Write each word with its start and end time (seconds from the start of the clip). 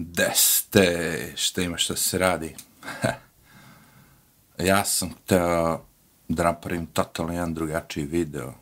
Deste, 0.00 1.32
šta 1.36 1.62
ima 1.62 1.78
šta 1.78 1.96
se 1.96 2.18
radi? 2.18 2.54
ja 4.58 4.84
sam 4.84 5.10
hteo 5.10 5.84
da 6.28 6.42
napravim 6.44 6.86
totalno 6.86 7.32
jedan 7.32 7.54
drugačiji 7.54 8.04
video 8.04 8.54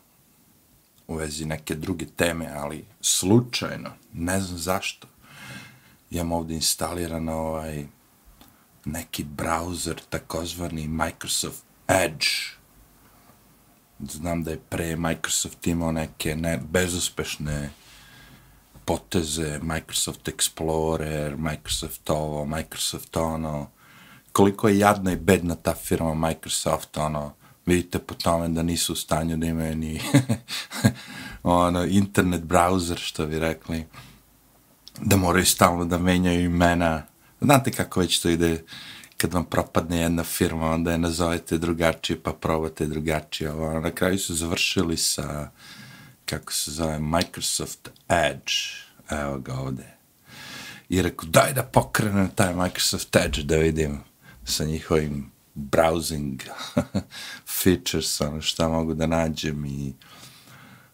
u 1.07 1.15
vezi 1.15 1.45
neke 1.45 1.75
druge 1.75 2.05
teme, 2.05 2.51
ali 2.55 2.85
slučajno, 3.01 3.89
ne 4.13 4.41
znam 4.41 4.57
zašto, 4.57 5.07
imam 6.11 6.31
ovdje 6.31 6.55
instaliran 6.55 7.29
ovaj 7.29 7.85
neki 8.85 9.25
browser, 9.37 10.01
takozvani 10.09 10.87
Microsoft 10.87 11.63
Edge. 11.87 12.27
Znam 13.99 14.43
da 14.43 14.51
je 14.51 14.59
pre 14.69 14.95
Microsoft 14.95 15.67
imao 15.67 15.91
neke 15.91 16.35
ne, 16.35 16.59
bezuspešne 16.69 17.69
poteze, 18.87 19.59
Microsoft 19.61 20.27
Explorer, 20.27 21.37
Microsoft 21.37 22.09
ovo, 22.09 22.45
Microsoft 22.45 23.17
ono, 23.17 23.69
koliko 24.31 24.67
je 24.67 24.79
jadna 24.79 25.11
i 25.11 25.15
bedna 25.15 25.55
ta 25.55 25.73
firma 25.75 26.13
Microsoft, 26.13 26.97
ono, 26.97 27.33
vidite 27.65 27.99
po 27.99 28.13
tome 28.13 28.47
da 28.47 28.63
nisu 28.63 28.93
u 28.93 28.95
stanju 28.95 29.37
da 29.37 29.47
imaju 29.47 29.75
ni 29.75 30.01
ono, 31.43 31.85
internet 31.85 32.41
browser, 32.41 32.97
što 32.97 33.25
bi 33.25 33.39
rekli, 33.39 33.85
da 35.01 35.17
moraju 35.17 35.45
stalno 35.45 35.85
da 35.85 35.97
menjaju 35.97 36.45
imena. 36.45 37.03
Znate 37.41 37.71
kako 37.71 37.99
već 37.99 38.19
to 38.19 38.29
ide 38.29 38.63
kad 39.17 39.33
vam 39.33 39.45
propadne 39.45 39.97
jedna 39.97 40.23
firma, 40.23 40.71
onda 40.71 40.91
je 40.91 40.97
nazovete 40.97 41.57
drugačije, 41.57 42.19
pa 42.23 42.33
probate 42.33 42.85
drugačije. 42.85 43.51
Ono, 43.51 43.79
na 43.79 43.91
kraju 43.91 44.19
su 44.19 44.35
završili 44.35 44.97
sa, 44.97 45.49
kako 46.29 46.53
se 46.53 46.71
zove, 46.71 46.99
Microsoft 46.99 47.89
Edge. 48.09 48.53
Evo 49.09 49.39
ga 49.39 49.53
ovde. 49.53 49.97
I 50.89 51.01
rekao, 51.01 51.29
daj 51.29 51.53
da 51.53 51.63
pokrenem 51.63 52.29
taj 52.35 52.55
Microsoft 52.55 53.15
Edge 53.15 53.43
da 53.43 53.55
vidim 53.55 53.99
sa 54.45 54.63
njihovim 54.65 55.31
browsing 55.55 56.41
features, 57.63 58.21
ono 58.21 58.41
šta 58.41 58.67
mogu 58.67 58.93
da 58.93 59.07
nađem 59.07 59.65
i 59.65 59.93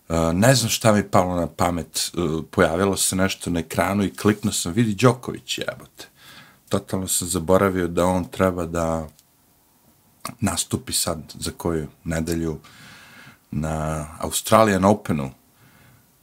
uh, 0.10 0.34
ne 0.34 0.56
znam 0.56 0.70
šta 0.70 0.92
mi 0.92 1.04
palo 1.04 1.36
na 1.36 1.48
pamet, 1.48 2.12
uh, 2.14 2.44
pojavilo 2.52 2.98
se 2.98 3.16
nešto 3.16 3.50
na 3.50 3.60
ekranu 3.60 4.04
i 4.04 4.16
kliknuo 4.16 4.54
sam, 4.54 4.74
vidi 4.74 4.94
Đoković 4.94 5.58
jebote. 5.58 6.08
Totalno 6.70 7.08
sam 7.08 7.28
zaboravio 7.28 7.88
da 7.88 8.06
on 8.06 8.26
treba 8.26 8.66
da 8.66 9.08
nastupi 10.40 10.94
sad 10.94 11.34
za 11.40 11.52
koju 11.58 11.88
nedelju 12.04 12.60
na 13.56 14.08
Australian 14.20 14.86
Openu. 14.86 15.32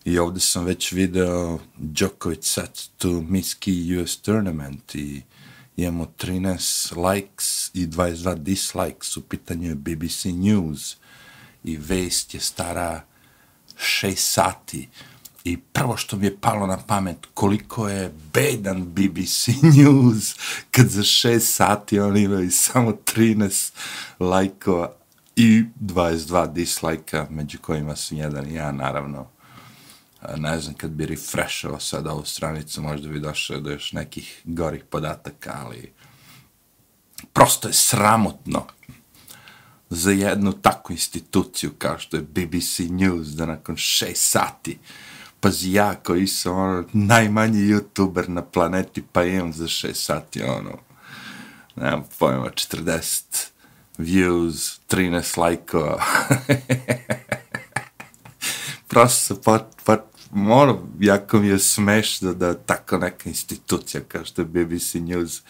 I 0.04 0.18
ovdje 0.18 0.40
sam 0.40 0.64
već 0.64 0.92
video 0.92 1.58
Djokovic 1.76 2.44
set 2.44 2.90
to 2.98 3.08
Miski 3.08 3.96
US 3.96 4.16
tournament 4.16 4.94
i 4.94 5.22
imamo 5.76 6.06
13 6.18 7.12
likes 7.12 7.70
i 7.74 7.86
22 7.86 8.34
dislikes, 8.34 9.16
u 9.16 9.20
pitanju 9.20 9.68
je 9.68 9.74
BBC 9.74 10.24
News. 10.24 10.96
I 11.64 11.76
vest 11.76 12.34
je 12.34 12.40
stara 12.40 13.02
6 13.76 14.16
sati. 14.16 14.88
I 15.44 15.56
prvo 15.56 15.96
što 15.96 16.16
mi 16.16 16.26
je 16.26 16.36
palo 16.40 16.66
na 16.66 16.78
pamet 16.78 17.16
koliko 17.34 17.88
je 17.88 18.12
bedan 18.32 18.84
BBC 18.84 19.48
News 19.62 20.34
kad 20.70 20.88
za 20.88 21.02
6 21.02 21.38
sati 21.38 22.00
oni 22.00 22.22
imaju 22.22 22.50
samo 22.50 22.90
13 22.90 23.72
lajkova 24.18 24.99
i 25.40 25.64
22 25.80 26.52
dislajka, 26.52 27.26
među 27.30 27.58
kojima 27.58 27.96
su 27.96 28.14
jedan 28.14 28.50
i 28.50 28.54
ja, 28.54 28.72
naravno. 28.72 29.28
Ne 30.36 30.60
znam, 30.60 30.74
kad 30.74 30.90
bi 30.90 31.06
refreshao 31.06 31.80
sad 31.80 32.06
ovu 32.06 32.24
stranicu, 32.24 32.82
možda 32.82 33.08
bi 33.08 33.20
došao 33.20 33.60
do 33.60 33.70
još 33.70 33.92
nekih 33.92 34.40
gorih 34.44 34.84
podataka, 34.84 35.52
ali 35.64 35.92
prosto 37.32 37.68
je 37.68 37.74
sramotno 37.74 38.66
za 39.90 40.10
jednu 40.10 40.52
takvu 40.52 40.92
instituciju 40.92 41.70
kao 41.78 41.98
što 41.98 42.16
je 42.16 42.22
BBC 42.22 42.78
News, 42.78 43.28
da 43.28 43.46
nakon 43.46 43.76
šest 43.76 44.30
sati, 44.30 44.78
pazi 45.40 45.72
ja 45.72 45.94
koji 45.94 46.26
sam 46.26 46.56
ono, 46.56 46.84
najmanji 46.92 47.58
youtuber 47.58 48.28
na 48.28 48.42
planeti, 48.42 49.02
pa 49.12 49.24
imam 49.24 49.52
za 49.52 49.68
šest 49.68 50.04
sati, 50.04 50.42
ono, 50.42 50.78
nemam 51.76 52.04
pojma, 52.18 52.50
40 52.50 53.50
views, 54.00 54.80
13 54.88 55.38
lajkova. 55.38 56.04
prosto 58.88 59.34
se 59.34 59.42
pa, 59.44 59.58
pa 59.58 59.64
pot, 59.84 60.00
ono, 60.34 60.86
jako 61.00 61.38
mi 61.38 61.48
je 61.48 61.58
smešno 61.58 62.34
da 62.34 62.54
tako 62.54 62.98
neka 62.98 63.28
institucija 63.28 64.02
kao 64.08 64.24
što 64.24 64.42
je 64.42 64.46
BBC 64.46 64.94
News 64.94 65.42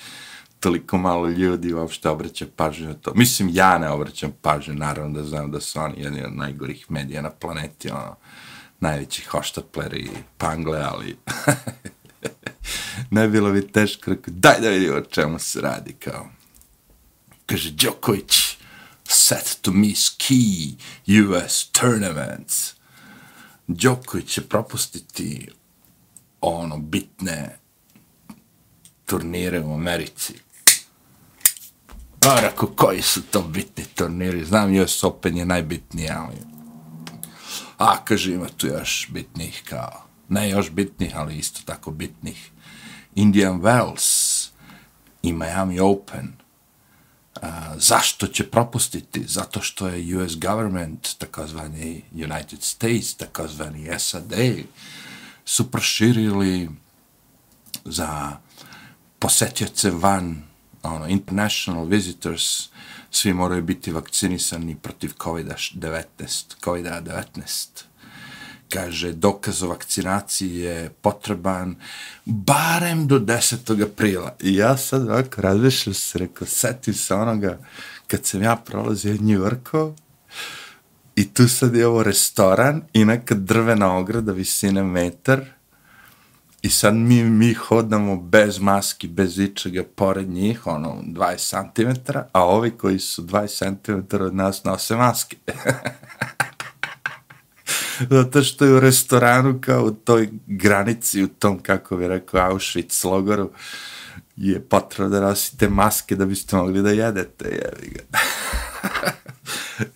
toliko 0.61 0.99
malo 0.99 1.29
ljudi 1.29 1.73
uopšte 1.73 2.09
obraća 2.09 2.47
pažnju 2.57 2.89
na 2.89 2.95
to. 2.95 3.13
Mislim, 3.15 3.51
ja 3.53 3.79
ne 3.79 3.91
obraćam 3.91 4.33
pažnju, 4.43 4.75
naravno 4.75 5.21
da 5.21 5.25
znam 5.25 5.51
da 5.51 5.61
su 5.61 5.81
oni 5.81 6.03
jedni 6.03 6.25
od 6.25 6.33
najgorih 6.33 6.91
medija 6.91 7.23
na 7.23 7.31
planeti, 7.31 7.91
ono, 7.91 8.17
najveći 8.81 9.25
hoštapler 9.25 9.95
i 9.95 10.09
pangle, 10.39 10.81
pa 10.81 10.91
ali 10.93 11.17
ne 13.11 13.29
bilo 13.29 13.53
bi 13.53 13.73
teško, 13.73 14.15
daj 14.27 14.61
da 14.61 14.69
vidimo 14.69 14.97
o 14.97 15.01
čemu 15.01 15.39
se 15.39 15.61
radi, 15.61 15.93
kao. 15.93 16.40
Kaže, 17.51 17.71
Djokovic, 17.71 18.57
set 19.05 19.59
to 19.63 19.73
miss 19.73 20.17
key 20.17 20.79
US 21.27 21.71
tournaments. 21.73 22.75
Djokovic 23.67 24.29
će 24.29 24.49
propustiti 24.49 25.49
ono 26.41 26.79
bitne 26.79 27.59
turnire 29.07 29.61
u 29.61 29.75
Americi. 29.75 30.35
Pa 32.21 32.41
rako, 32.41 32.67
koji 32.67 33.03
su 33.03 33.23
to 33.23 33.43
bitni 33.43 33.85
turniri? 33.85 34.45
Znam, 34.45 34.77
US 34.81 35.05
Open 35.05 35.37
je 35.37 35.47
najbitniji, 35.47 36.09
ali... 36.09 36.37
A, 37.79 38.05
kaže, 38.05 38.33
ima 38.33 38.49
tu 38.57 38.67
još 38.67 39.09
bitnih 39.11 39.63
kao... 39.69 40.03
Ne 40.29 40.51
još 40.51 40.71
bitnih, 40.71 41.17
ali 41.17 41.37
isto 41.37 41.61
tako 41.65 41.91
bitnih. 41.91 42.51
Indian 43.15 43.61
Wells 43.61 44.49
i 45.23 45.33
Miami 45.33 45.81
Open. 45.81 46.41
A, 47.43 47.75
zašto 47.79 48.27
će 48.27 48.51
propustiti? 48.51 49.25
Zato 49.27 49.61
što 49.61 49.89
je 49.89 50.17
US 50.17 50.39
government, 50.39 51.09
takozvani 51.19 52.03
United 52.13 52.63
States, 52.63 53.15
takozvani 53.15 53.89
SAD, 53.99 54.33
su 55.45 55.71
proširili 55.71 56.71
za 57.85 58.37
posetioce 59.19 59.91
van 59.91 60.43
ono, 60.83 61.09
international 61.09 61.85
visitors, 61.85 62.69
svi 63.11 63.33
moraju 63.33 63.63
biti 63.63 63.93
vakcinisani 63.93 64.77
protiv 64.77 65.13
COVID-19. 65.19 66.03
COVID-19 66.65 67.90
kaže, 68.71 69.13
dokaz 69.13 69.63
o 69.63 69.69
vakcinaciji 69.69 70.57
je 70.57 70.91
potreban 71.03 71.75
barem 72.25 73.07
do 73.07 73.19
10. 73.19 73.83
aprila. 73.83 74.35
I 74.41 74.57
ja 74.57 74.77
sad 74.77 75.09
ovako 75.09 75.41
razmišljam 75.41 75.95
se, 75.95 76.19
rekao, 76.19 76.47
setim 76.47 76.95
se 76.95 77.15
onoga 77.15 77.59
kad 78.07 78.27
sam 78.27 78.43
ja 78.43 78.57
prolazio 78.57 79.15
New 79.15 79.41
Yorko 79.41 79.95
i 81.17 81.35
tu 81.35 81.49
sad 81.49 81.75
je 81.75 81.87
ovo 81.87 82.03
restoran 82.03 82.83
i 82.93 83.05
neka 83.05 83.35
drvena 83.35 83.97
ograda 83.97 84.33
visine 84.33 84.83
metar 84.83 85.41
I 86.63 86.69
sad 86.71 86.95
mi, 86.95 87.25
mi 87.25 87.55
hodamo 87.55 88.17
bez 88.17 88.59
maski, 88.59 89.09
bez 89.09 89.39
ičega 89.39 89.85
pored 89.95 90.29
njih, 90.29 90.67
ono, 90.67 91.03
20 91.07 91.65
cm, 91.75 92.13
a 92.33 92.45
ovi 92.45 92.71
koji 92.71 92.99
su 92.99 93.23
20 93.23 93.75
cm 93.85 94.23
od 94.23 94.35
nas 94.35 94.65
nose 94.65 94.97
maske. 94.97 95.37
Zato 98.11 98.43
što 98.43 98.65
je 98.65 98.75
u 98.75 98.81
restoranu 98.81 99.59
kao 99.61 99.85
u 99.85 99.91
toj 99.91 100.29
granici, 100.47 101.25
u 101.25 101.29
tom, 101.29 101.59
kako 101.59 101.97
bi 101.97 102.09
rekao, 102.09 102.51
Auschwitz 102.51 103.05
logoru, 103.05 103.51
je 104.37 104.61
potrebno 104.61 105.09
da 105.09 105.21
nosite 105.21 105.69
maske 105.69 106.17
da 106.17 106.27
biste 106.27 106.57
mogli 106.57 106.83
da 106.83 106.91
jedete, 106.91 107.45
jevi 107.45 107.95
ga. 107.95 108.19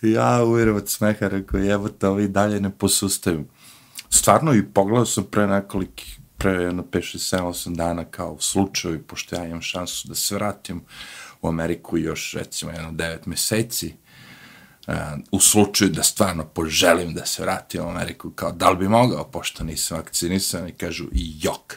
ja 0.16 0.44
uviram 0.44 0.76
od 0.76 0.88
smeha, 0.88 1.28
rekao, 1.28 1.60
jevo 1.60 1.88
to, 1.88 2.10
ovi 2.10 2.28
dalje 2.28 2.60
ne 2.60 2.70
posustaju. 2.70 3.44
Stvarno, 4.10 4.54
i 4.54 4.62
pogledao 4.62 5.06
sam 5.06 5.24
pre 5.24 5.46
nekolikih 5.46 6.18
pre 6.44 6.52
jedno 6.52 6.82
5, 6.82 7.16
6, 7.16 7.36
7, 7.36 7.42
8 7.42 7.76
dana 7.76 8.04
kao 8.04 8.36
slučaju, 8.40 9.02
pošto 9.02 9.36
ja 9.36 9.46
imam 9.46 9.62
šansu 9.62 10.08
da 10.08 10.14
se 10.14 10.34
vratim 10.34 10.80
u 11.42 11.48
Ameriku 11.48 11.98
još 11.98 12.34
recimo 12.34 12.72
jedno 12.72 12.92
9 12.92 13.18
meseci, 13.26 13.94
E, 14.86 14.92
u 15.30 15.40
slučaju 15.40 15.90
da 15.90 16.02
stvarno 16.02 16.44
poželim 16.44 17.14
da 17.14 17.26
se 17.26 17.42
vratim 17.42 17.84
u 17.84 17.88
Ameriku, 17.88 18.30
kao 18.30 18.52
da 18.52 18.70
li 18.70 18.76
bi 18.76 18.88
mogao, 18.88 19.24
pošto 19.24 19.64
nisam 19.64 19.96
vakcinisan 19.96 20.68
i 20.68 20.72
kažu 20.72 21.04
i 21.12 21.36
jok. 21.42 21.74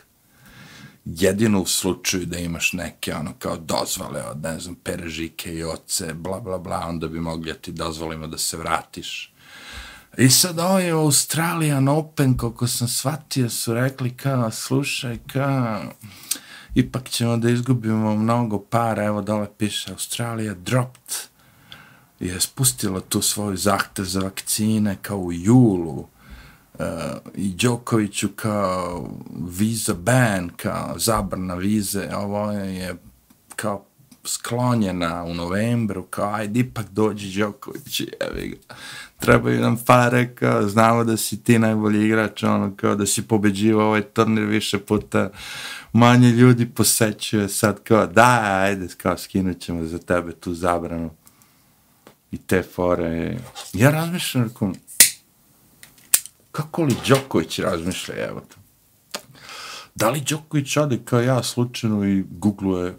Jedino 1.05 1.61
u 1.61 1.65
slučaju 1.65 2.25
da 2.25 2.37
imaš 2.37 2.73
neke 2.73 3.13
ono 3.13 3.33
kao 3.39 3.57
dozvole 3.57 4.23
od, 4.23 4.43
ne 4.43 4.59
znam, 4.59 4.75
perežike 4.75 5.53
i 5.53 5.63
oce, 5.63 6.13
bla, 6.13 6.39
bla, 6.39 6.57
bla, 6.57 6.85
onda 6.87 7.07
bi 7.07 7.19
mogli 7.19 7.53
da 7.53 7.59
ti 7.59 7.71
dozvolimo 7.71 8.27
da 8.27 8.37
se 8.37 8.57
vratiš 8.57 9.33
I 10.17 10.29
sad 10.29 10.59
ovaj 10.59 10.89
Australian 10.89 11.87
Open, 11.87 12.37
koliko 12.37 12.67
sam 12.67 12.87
shvatio, 12.87 13.49
su 13.49 13.73
rekli 13.73 14.09
kao, 14.09 14.51
slušaj, 14.51 15.17
kao, 15.33 15.81
ipak 16.75 17.09
ćemo 17.09 17.37
da 17.37 17.49
izgubimo 17.49 18.15
mnogo 18.15 18.59
para, 18.59 19.03
evo 19.03 19.21
dole 19.21 19.47
piše 19.57 19.91
Australija 19.91 20.53
dropped, 20.53 21.13
je 22.19 22.41
spustila 22.41 23.01
tu 23.01 23.21
svoj 23.21 23.57
zahtev 23.57 24.03
za 24.05 24.19
vakcine 24.19 24.97
kao 25.01 25.17
u 25.17 25.33
julu, 25.33 26.07
uh, 26.79 26.85
i 27.35 27.53
Đokoviću 27.53 28.29
kao 28.35 29.09
visa 29.49 29.93
ban, 29.93 30.49
kao 30.57 30.99
zabrana 30.99 31.55
vize, 31.55 32.09
ovo 32.15 32.51
je 32.51 32.95
kao 33.55 33.85
sklonjena 34.23 35.23
u 35.23 35.33
novembru, 35.33 36.03
kao 36.03 36.33
ajde 36.33 36.59
ipak 36.59 36.85
dođi 36.91 37.39
Đoković, 37.39 38.01
evi 38.01 38.49
ga. 38.49 38.75
Trebaju 39.19 39.61
nam 39.61 39.77
pare, 39.85 40.35
kao 40.35 40.67
znamo 40.67 41.03
da 41.03 41.17
si 41.17 41.43
ti 41.43 41.59
najbolji 41.59 42.05
igrač, 42.05 42.43
ono, 42.43 42.75
kao 42.75 42.95
da 42.95 43.05
si 43.05 43.27
pobeđivao 43.27 43.87
ovaj 43.87 44.01
turnir 44.01 44.43
više 44.43 44.77
puta, 44.77 45.29
manje 45.93 46.29
ljudi 46.29 46.65
posećuje 46.65 47.49
sad 47.49 47.83
kao 47.83 48.07
da, 48.07 48.41
ajde, 48.43 48.87
kao 48.97 49.17
skinut 49.17 49.59
ćemo 49.59 49.83
za 49.83 49.97
tebe 49.97 50.31
tu 50.31 50.53
zabranu 50.53 51.09
i 52.31 52.37
te 52.37 52.63
fore. 52.63 53.37
Ja 53.73 53.91
razmišljam, 53.91 54.43
rekom, 54.43 54.75
kako 56.51 56.83
li 56.83 56.95
Đoković 57.07 57.59
razmišlja, 57.59 58.15
evo 58.27 58.39
to. 58.39 58.55
Da 59.95 60.09
li 60.09 60.21
Đoković 60.21 60.77
ode 60.77 60.99
kao 61.05 61.21
ja 61.21 61.43
slučajno 61.43 62.05
i 62.05 62.23
googluje 62.29 62.97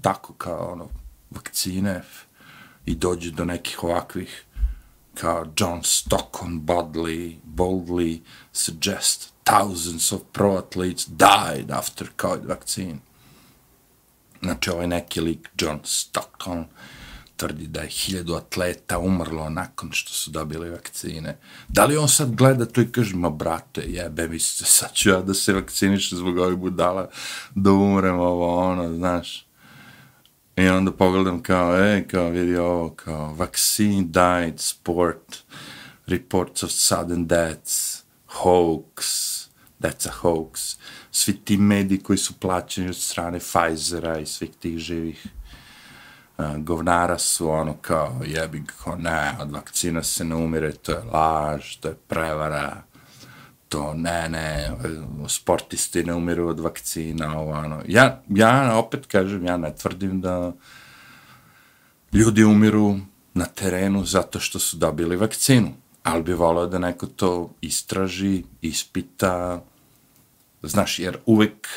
tako 0.00 0.32
kao 0.32 0.72
ono, 0.72 0.88
vakcine 1.30 2.02
i 2.86 2.94
dođe 2.94 3.30
do 3.30 3.44
nekih 3.44 3.84
ovakvih 3.84 4.44
kao 5.14 5.46
John 5.56 5.80
Stockton 5.84 6.60
boldly, 6.60 7.36
boldly 7.44 8.20
suggest 8.52 9.32
thousands 9.44 10.12
of 10.12 10.22
pro 10.32 10.56
athletes 10.56 11.06
died 11.06 11.70
after 11.70 12.06
COVID 12.20 12.44
vaccine. 12.48 12.98
Znači, 14.42 14.70
ovaj 14.70 14.86
neki 14.86 15.20
lik, 15.20 15.48
John 15.58 15.78
Stockton, 15.84 16.64
tvrdi 17.40 17.66
da 17.66 17.80
je 17.80 17.88
hiljadu 17.88 18.34
atleta 18.34 18.98
umrlo 18.98 19.48
nakon 19.48 19.90
što 19.92 20.12
su 20.12 20.30
dobili 20.30 20.70
vakcine. 20.70 21.38
Da 21.68 21.84
li 21.84 21.96
on 21.96 22.08
sad 22.08 22.34
gleda 22.34 22.66
to 22.66 22.80
i 22.80 22.92
kaže, 22.92 23.16
ma 23.16 23.30
brate, 23.30 23.82
jebe 23.86 24.28
mi 24.28 24.38
se, 24.38 24.64
sad 24.64 24.92
ću 24.92 25.10
ja 25.10 25.20
da 25.20 25.34
se 25.34 25.52
vakcinišem 25.52 26.18
zbog 26.18 26.38
ovih 26.38 26.58
budala, 26.58 27.08
da 27.54 27.72
umrem 27.72 28.18
ovo, 28.20 28.58
ono, 28.58 28.96
znaš. 28.96 29.46
I 30.56 30.68
onda 30.68 30.92
pogledam 30.92 31.42
kao, 31.42 31.76
e, 31.76 32.04
kao 32.08 32.28
vidi 32.30 32.56
ovo, 32.56 32.90
kao 32.90 33.34
vaccine 33.34 34.04
died, 34.04 34.60
sport, 34.60 35.38
reports 36.06 36.62
of 36.62 36.70
sudden 36.70 37.26
deaths, 37.26 38.04
hoax, 38.42 38.94
that's 39.80 40.08
a 40.08 40.12
hoax. 40.22 40.76
Svi 41.10 41.36
ti 41.36 41.56
mediji 41.56 41.98
koji 41.98 42.18
su 42.18 42.32
plaćeni 42.32 42.88
od 42.88 42.96
strane 42.96 43.38
Pfizera 43.38 44.18
i 44.18 44.26
svih 44.26 44.50
tih 44.60 44.78
živih 44.78 45.26
govnara 46.58 47.18
su 47.18 47.50
ono 47.50 47.74
kao 47.74 48.20
jebi 48.24 48.62
kao 48.66 48.96
ne, 48.96 49.36
od 49.40 49.50
vakcina 49.50 50.02
se 50.02 50.24
ne 50.24 50.34
umire, 50.34 50.72
to 50.72 50.92
je 50.92 51.02
laž, 51.12 51.76
to 51.76 51.88
je 51.88 51.94
prevara, 51.94 52.82
to 53.68 53.94
ne, 53.94 54.28
ne, 54.28 54.70
sportisti 55.28 56.04
ne 56.04 56.14
umiru 56.14 56.48
od 56.48 56.60
vakcina, 56.60 57.38
ovo, 57.38 57.52
ono. 57.52 57.82
Ja, 57.88 58.22
ja 58.28 58.76
opet 58.76 59.06
kažem, 59.06 59.46
ja 59.46 59.56
ne 59.56 59.74
tvrdim 59.74 60.20
da 60.20 60.52
ljudi 62.12 62.44
umiru 62.44 62.96
na 63.34 63.44
terenu 63.44 64.04
zato 64.04 64.40
što 64.40 64.58
su 64.58 64.76
dobili 64.76 65.16
vakcinu, 65.16 65.72
ali 66.02 66.22
bi 66.22 66.32
volao 66.32 66.66
da 66.66 66.78
neko 66.78 67.06
to 67.06 67.50
istraži, 67.60 68.44
ispita, 68.60 69.62
znaš, 70.62 70.98
jer 70.98 71.18
uvek 71.26 71.68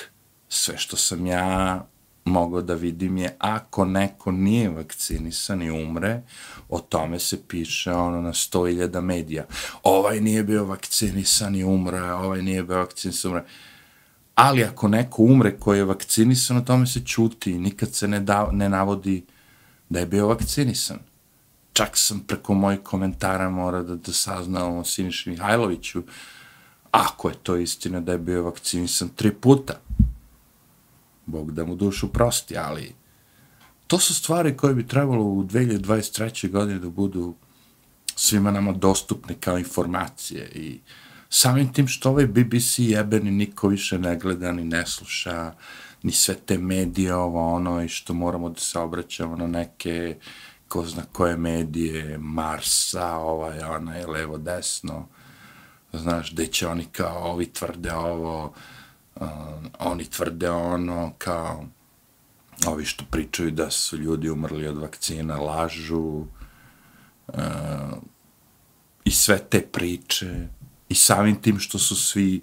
sve 0.49 0.77
što 0.77 0.97
sam 0.97 1.25
ja 1.25 1.85
mogao 2.25 2.61
da 2.61 2.73
vidim 2.73 3.17
je 3.17 3.35
ako 3.39 3.85
neko 3.85 4.31
nije 4.31 4.69
vakcinisan 4.69 5.61
i 5.61 5.71
umre, 5.71 6.21
o 6.69 6.79
tome 6.79 7.19
se 7.19 7.47
piše 7.47 7.91
ono 7.91 8.21
na 8.21 8.33
100.000 8.33 9.01
medija. 9.01 9.45
Ovaj 9.83 10.21
nije 10.21 10.43
bio 10.43 10.65
vakcinisan 10.65 11.55
i 11.55 11.63
umre, 11.63 12.01
ovaj 12.01 12.41
nije 12.41 12.63
bio 12.63 12.77
vakcinisan 12.77 13.31
i 13.31 13.33
umre. 13.33 13.45
Ali 14.35 14.63
ako 14.63 14.87
neko 14.87 15.23
umre 15.23 15.57
koji 15.59 15.77
je 15.77 15.85
vakcinisan, 15.85 16.57
o 16.57 16.61
tome 16.61 16.87
se 16.87 17.05
čuti 17.05 17.51
i 17.51 17.59
nikad 17.59 17.93
se 17.93 18.07
ne, 18.07 18.19
da, 18.19 18.49
ne 18.51 18.69
navodi 18.69 19.25
da 19.89 19.99
je 19.99 20.05
bio 20.05 20.27
vakcinisan. 20.27 20.99
Čak 21.73 21.89
sam 21.97 22.19
preko 22.19 22.53
mojih 22.53 22.79
komentara 22.83 23.49
mora 23.49 23.83
da, 23.83 23.95
da 23.95 24.13
saznao 24.13 24.79
o 24.79 24.83
Siniši 24.83 25.29
Mihajloviću, 25.29 26.03
ako 26.91 27.29
je 27.29 27.35
to 27.43 27.55
istina 27.55 27.99
da 27.99 28.11
je 28.11 28.17
bio 28.17 28.43
vakcinisan 28.43 29.09
tri 29.09 29.33
puta. 29.33 29.73
Bog 31.25 31.51
da 31.51 31.65
mu 31.65 31.75
dušu 31.75 32.07
prosti, 32.07 32.57
ali 32.57 32.95
to 33.87 33.99
su 33.99 34.15
stvari 34.15 34.57
koje 34.57 34.73
bi 34.73 34.87
trebalo 34.87 35.23
u 35.23 35.43
2023. 35.43 36.49
godine 36.49 36.79
da 36.79 36.89
budu 36.89 37.35
svima 38.15 38.51
nama 38.51 38.71
dostupne 38.71 39.35
kao 39.39 39.57
informacije 39.57 40.51
i 40.55 40.79
samim 41.29 41.73
tim 41.73 41.87
što 41.87 42.09
ovaj 42.09 42.27
BBC 42.27 42.79
jebeni 42.79 43.31
niko 43.31 43.67
više 43.67 43.99
ne 43.99 44.15
gleda 44.15 44.51
ni 44.51 44.63
ne 44.63 44.85
sluša, 44.85 45.53
ni 46.03 46.11
sve 46.11 46.35
te 46.35 46.57
medije 46.57 47.15
ovo 47.15 47.53
ono 47.53 47.83
i 47.83 47.87
što 47.87 48.13
moramo 48.13 48.49
da 48.49 48.59
se 48.59 48.79
obraćamo 48.79 49.35
na 49.35 49.47
neke 49.47 50.17
ko 50.67 50.85
zna 50.85 51.03
koje 51.11 51.37
medije, 51.37 52.17
Marsa, 52.17 53.15
ovaj, 53.15 53.59
ona 53.59 53.93
levo, 54.07 54.37
desno, 54.37 55.07
znaš, 55.93 56.33
gde 56.33 56.47
će 56.47 56.67
oni 56.67 56.85
kao, 56.85 57.31
ovi 57.31 57.45
tvrde 57.45 57.93
ovo, 57.93 58.53
uh, 59.15 59.27
oni 59.79 60.05
tvrde 60.05 60.49
ono, 60.49 61.13
kao, 61.17 61.65
ovi 62.67 62.85
što 62.85 63.05
pričaju 63.11 63.51
da 63.51 63.71
su 63.71 63.97
ljudi 63.97 64.29
umrli 64.29 64.67
od 64.67 64.77
vakcina, 64.77 65.37
lažu, 65.37 66.25
uh, 67.27 67.35
i 69.05 69.11
sve 69.11 69.37
te 69.37 69.61
priče, 69.61 70.47
i 70.89 70.95
samim 70.95 71.41
tim 71.41 71.59
što 71.59 71.79
su 71.79 71.95
svi, 71.95 72.41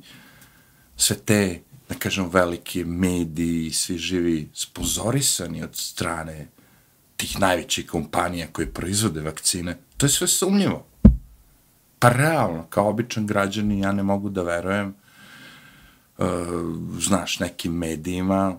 sve 0.96 1.16
te, 1.16 1.60
da 1.88 1.94
kažem, 1.94 2.30
velike 2.30 2.84
mediji 2.84 3.66
i 3.66 3.72
svi 3.72 3.98
živi 3.98 4.50
spozorisani 4.54 5.62
od 5.62 5.76
strane 5.76 6.48
tih 7.16 7.40
najvećih 7.40 7.86
kompanija 7.86 8.46
koje 8.52 8.72
proizvode 8.74 9.20
vakcine, 9.20 9.78
to 9.96 10.06
je 10.06 10.10
sve 10.10 10.28
sumnjivo. 10.28 10.86
Pa 11.98 12.08
realno, 12.08 12.66
kao 12.70 12.88
običan 12.88 13.26
građani, 13.26 13.80
ja 13.80 13.92
ne 13.92 14.02
mogu 14.02 14.30
da 14.30 14.42
verujem 14.42 14.88
uh, 14.88 14.94
E, 16.20 16.24
znaš, 16.98 17.38
nekim 17.38 17.72
medijima, 17.72 18.56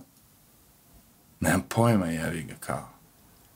nemam 1.40 1.62
pojma, 1.68 2.06
jevi 2.06 2.42
ga, 2.42 2.54
kao. 2.60 2.88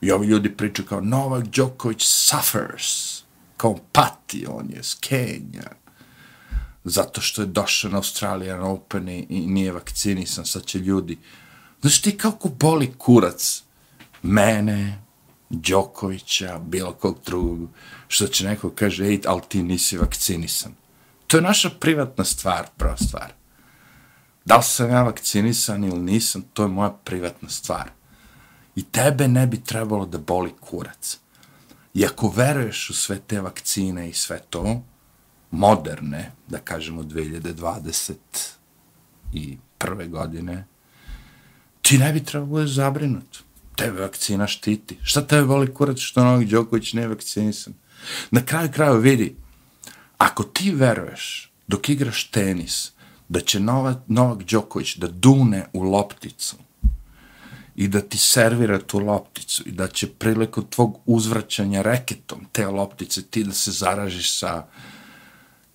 I 0.01 0.11
ovi 0.13 0.27
ljudi 0.27 0.57
pričaju 0.57 0.87
kao 0.89 1.01
Novak 1.01 1.45
Đoković 1.45 2.03
suffers, 2.07 3.23
kao 3.57 3.79
pati, 3.93 4.47
on 4.49 4.71
je 4.71 4.83
skenja, 4.83 5.71
zato 6.85 7.21
što 7.21 7.43
je 7.43 7.47
došao 7.47 7.91
na 7.91 7.97
Australian 7.97 8.63
Open 8.63 9.09
i, 9.09 9.27
i 9.29 9.47
nije 9.47 9.73
vakcinisan, 9.73 10.47
sad 10.47 10.65
će 10.65 10.79
ljudi. 10.79 11.19
Znaš 11.81 12.03
ti 12.03 12.19
kako 12.19 12.49
boli 12.49 12.95
kurac 12.99 13.63
mene, 14.23 15.03
Đokovića, 15.51 16.59
bilo 16.59 16.93
kog 16.93 17.19
drugog, 17.27 17.69
što 18.09 18.27
će 18.27 18.45
neko 18.45 18.71
kaže, 18.71 19.05
ej, 19.05 19.21
ali 19.27 19.41
ti 19.49 19.63
nisi 19.63 19.99
vakcinisan. 19.99 20.73
To 21.27 21.37
je 21.37 21.43
naša 21.43 21.71
privatna 21.71 22.25
stvar, 22.25 22.67
prva 22.77 22.97
stvar. 22.97 23.33
Da 24.47 24.57
li 24.57 24.63
sam 24.63 24.91
ja 24.91 25.03
vakcinisan 25.03 25.85
ili 25.85 26.01
nisam, 26.01 26.43
to 26.53 26.63
je 26.63 26.69
moja 26.69 26.91
privatna 26.91 27.49
stvar. 27.49 27.91
I 28.77 28.83
tebe 28.83 29.29
ne 29.29 29.47
bi 29.47 29.65
trebalo 29.65 30.07
da 30.07 30.19
boli 30.19 30.53
kurac. 30.61 31.19
I 31.95 32.07
ako 32.07 32.29
veruješ 32.29 32.91
u 32.91 32.95
sve 32.95 33.19
te 33.19 33.41
vakcine 33.41 34.09
i 34.09 34.13
sve 34.13 34.41
to, 34.51 34.83
moderne, 35.51 36.33
da 36.49 36.59
kažemo 36.59 37.03
2020 37.03 38.15
i 39.33 39.59
prve 39.79 40.07
godine, 40.07 40.67
ti 41.83 41.99
ne 41.99 42.13
bi 42.13 42.25
trebalo 42.25 42.51
bude 42.51 42.67
zabrinut. 42.67 43.39
Tebe 43.77 44.01
vakcina 44.01 44.47
štiti. 44.47 44.99
Šta 45.03 45.27
tebe 45.27 45.45
boli 45.45 45.75
kurac 45.75 45.99
što 45.99 46.25
Novak 46.25 46.47
Đoković 46.47 46.93
ne 46.93 47.09
vakcinisan? 47.09 47.75
Na 48.31 48.45
kraju 48.45 48.73
kraju 48.73 49.01
vidi, 49.01 49.37
ako 50.19 50.43
ti 50.43 50.71
veruješ 50.71 51.53
dok 51.67 51.89
igraš 51.89 52.31
tenis, 52.31 52.93
da 53.29 53.41
će 53.41 53.61
Novak, 53.61 53.97
Novak 54.07 54.43
Đoković 54.43 54.97
da 54.97 55.09
dune 55.09 55.67
u 55.73 55.83
lopticu 55.83 56.57
i 57.77 57.89
da 57.89 58.01
ti 58.01 58.19
servira 58.19 58.79
tu 58.79 58.99
lopticu 58.99 59.63
i 59.67 59.73
da 59.73 59.89
će 59.89 60.11
prilikom 60.11 60.65
tvog 60.71 60.99
uzvraćanja 61.07 61.83
reketom 61.83 62.47
te 62.53 62.67
loptice 62.67 63.23
ti 63.23 63.45
da 63.45 63.53
se 63.53 63.71
zaražiš 63.71 64.39
sa 64.39 64.67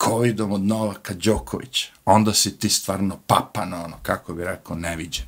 covidom 0.03 0.51
od 0.51 0.62
Novaka 0.62 1.13
Đokovića, 1.13 1.88
onda 2.05 2.34
si 2.34 2.58
ti 2.58 2.70
stvarno 2.70 3.20
papan, 3.27 3.74
ono, 3.74 3.98
kako 4.01 4.34
bi 4.34 4.43
rekao, 4.43 4.75
neviđen. 4.75 5.25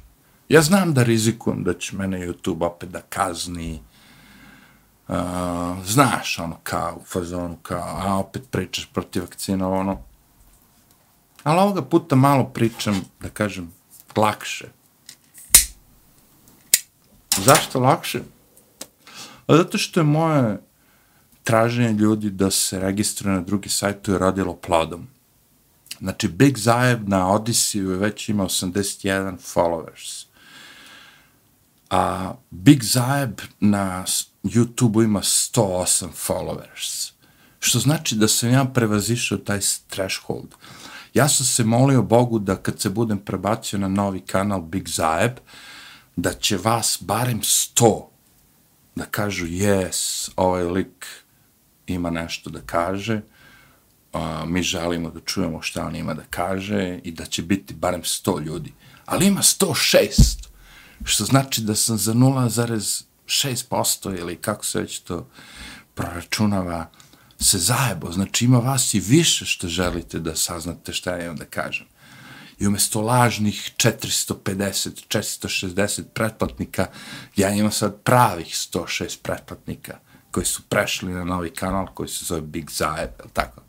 Ja 0.50 0.62
znam 0.62 0.94
da 0.94 1.04
rizikujem 1.04 1.64
da 1.64 1.74
će 1.74 1.96
mene 1.96 2.28
YouTube 2.28 2.66
opet 2.66 2.90
da 2.90 3.02
kazni, 3.02 3.82
uh, 5.08 5.16
znaš, 5.86 6.40
ono, 6.40 6.58
kao, 6.64 6.98
u 7.02 7.06
fazonu, 7.06 7.58
kao, 7.62 7.98
a 8.02 8.18
opet 8.18 8.44
pričaš 8.52 8.90
protiv 8.94 9.22
vakcina, 9.22 9.70
ono, 9.70 10.02
Ali 11.44 11.60
ovoga 11.60 11.82
puta 11.82 12.16
malo 12.16 12.44
pričam, 12.44 13.06
da 13.22 13.30
kažem, 13.30 13.72
lakše. 14.16 14.68
Zašto 17.38 17.80
lakše? 17.80 18.22
Pa 19.46 19.56
zato 19.56 19.78
što 19.78 20.00
je 20.00 20.04
moje 20.04 20.62
traženje 21.44 21.92
ljudi 21.92 22.30
da 22.30 22.52
se 22.52 22.80
registruje 22.80 23.36
na 23.36 23.42
drugi 23.42 23.70
sajtu 23.70 24.12
je 24.12 24.20
radilo 24.20 24.56
plodom. 24.56 25.08
Znači, 26.00 26.28
Big 26.28 26.58
Zajeb 26.58 27.10
na 27.10 27.32
Odisiju 27.32 27.92
je 27.92 27.98
već 27.98 28.30
ima 28.30 28.44
81 28.44 29.38
followers. 29.54 30.26
A 31.90 32.34
Big 32.50 32.84
Zajeb 32.84 33.42
na 33.60 34.06
YouTube 34.44 35.04
ima 35.04 35.22
108 35.22 36.08
followers. 36.28 37.12
Što 37.60 37.80
znači 37.80 38.16
da 38.16 38.28
sam 38.28 38.50
ja 38.50 38.66
prevazišao 38.66 39.38
taj 39.38 39.60
threshold. 39.90 40.56
Ja 41.14 41.30
sam 41.30 41.46
se 41.46 41.64
molio 41.64 42.02
Bogu 42.02 42.40
da 42.40 42.56
kad 42.56 42.82
se 42.82 42.90
budem 42.90 43.18
prebacio 43.18 43.80
na 43.80 43.88
novi 43.88 44.20
kanal 44.20 44.62
Big 44.62 44.88
Zaeb, 44.88 45.32
da 46.16 46.34
će 46.34 46.58
vas 46.58 46.98
barem 47.02 47.42
100 47.42 48.06
da 48.96 49.06
kažu 49.06 49.46
yes, 49.46 50.30
ovaj 50.36 50.64
lik 50.64 51.06
ima 51.88 52.10
nešto 52.10 52.50
da 52.50 52.60
kaže, 52.66 53.22
a, 54.14 54.46
mi 54.46 54.64
želimo 54.64 55.10
da 55.10 55.20
čujemo 55.20 55.62
šta 55.62 55.86
on 55.86 55.96
ima 55.96 56.14
da 56.14 56.24
kaže 56.30 57.00
i 57.04 57.12
da 57.12 57.26
će 57.26 57.42
biti 57.42 57.74
barem 57.74 58.02
100 58.02 58.42
ljudi. 58.42 58.74
Ali 59.06 59.28
ima 59.28 59.42
106, 59.42 60.48
što 61.04 61.26
znači 61.26 61.62
da 61.62 61.76
sam 61.76 61.98
za 61.98 62.14
0,6% 62.14 64.20
ili 64.20 64.36
kako 64.36 64.66
se 64.66 64.80
već 64.80 65.00
to 65.00 65.28
proračunava, 65.94 66.90
se 67.44 67.58
zajebo. 67.58 68.12
Znači 68.12 68.46
ima 68.46 68.58
vas 68.58 68.94
i 68.94 69.00
više 69.00 69.46
što 69.46 69.68
želite 69.68 70.20
da 70.20 70.36
saznate 70.36 70.94
šta 70.94 71.12
ja 71.12 71.24
imam 71.26 71.36
da 71.36 71.46
kažem. 71.46 71.86
I 72.60 72.68
umjesto 72.68 73.02
lažnih 73.02 73.72
450, 73.78 74.34
460 75.08 76.04
pretplatnika, 76.14 76.88
ja 77.36 77.50
imam 77.50 77.72
sad 77.72 78.02
pravih 78.04 78.48
106 78.48 79.18
pretplatnika 79.22 79.98
koji 80.32 80.46
su 80.46 80.62
prešli 80.62 81.14
na 81.14 81.24
novi 81.24 81.50
kanal 81.50 81.88
koji 81.94 82.10
se 82.10 82.26
zove 82.26 82.42
Big 82.42 82.70
Zajeb, 82.72 83.10
tako? 83.34 83.62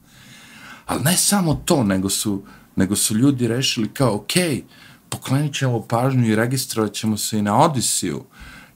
Ali 0.87 1.02
ne 1.02 1.16
samo 1.16 1.54
to, 1.64 1.85
nego 1.85 2.11
su, 2.11 2.43
nego 2.76 2.97
su 2.97 3.14
ljudi 3.14 3.49
rešili 3.49 3.95
kao, 3.95 4.14
ok, 4.14 4.33
poklenit 5.09 5.54
ćemo 5.54 5.87
pažnju 5.87 6.26
i 6.26 6.37
registrovat 6.37 6.93
ćemo 6.93 7.16
se 7.16 7.38
i 7.38 7.43
na 7.43 7.59
Odisiju, 7.59 8.25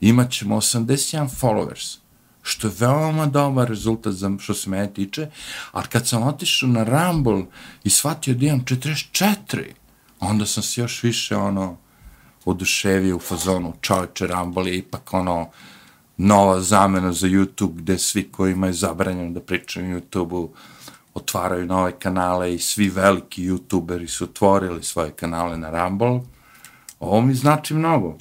imat 0.00 0.30
ćemo 0.30 0.56
81 0.56 1.28
followers, 1.40 1.98
što 2.48 2.66
je 2.66 2.74
veoma 2.78 3.26
dobar 3.26 3.68
rezultat 3.68 4.12
za 4.12 4.30
što 4.38 4.54
se 4.54 4.70
mene 4.70 4.92
tiče, 4.94 5.28
ali 5.72 5.86
kad 5.86 6.08
sam 6.08 6.22
otišao 6.22 6.68
na 6.68 6.84
Rumble 6.84 7.42
i 7.84 7.90
shvatio 7.90 8.34
da 8.34 8.46
imam 8.46 8.64
44, 8.64 9.64
onda 10.20 10.46
sam 10.46 10.62
se 10.62 10.80
još 10.80 11.02
više, 11.02 11.36
ono, 11.36 11.76
oduševio 12.44 13.16
u 13.16 13.20
fazonu, 13.20 13.72
čovječe, 13.80 14.26
Rumble 14.26 14.70
je 14.70 14.78
ipak, 14.78 15.14
ono, 15.14 15.50
nova 16.16 16.60
zamena 16.60 17.12
za 17.12 17.26
YouTube, 17.26 17.74
gde 17.74 17.98
svi 17.98 18.28
koji 18.32 18.52
imaju 18.52 18.72
zabranjeno 18.72 19.30
da 19.30 19.40
pričaju 19.40 19.86
na 19.86 20.00
YouTube-u, 20.00 20.52
otvaraju 21.14 21.66
nove 21.66 21.92
kanale 21.98 22.54
i 22.54 22.58
svi 22.58 22.88
veliki 22.88 23.42
youtuberi 23.50 24.06
su 24.06 24.24
otvorili 24.24 24.82
svoje 24.82 25.10
kanale 25.10 25.56
na 25.56 25.70
Rumble, 25.70 26.20
ovo 27.00 27.20
mi 27.20 27.34
znači 27.34 27.74
mnogo. 27.74 28.18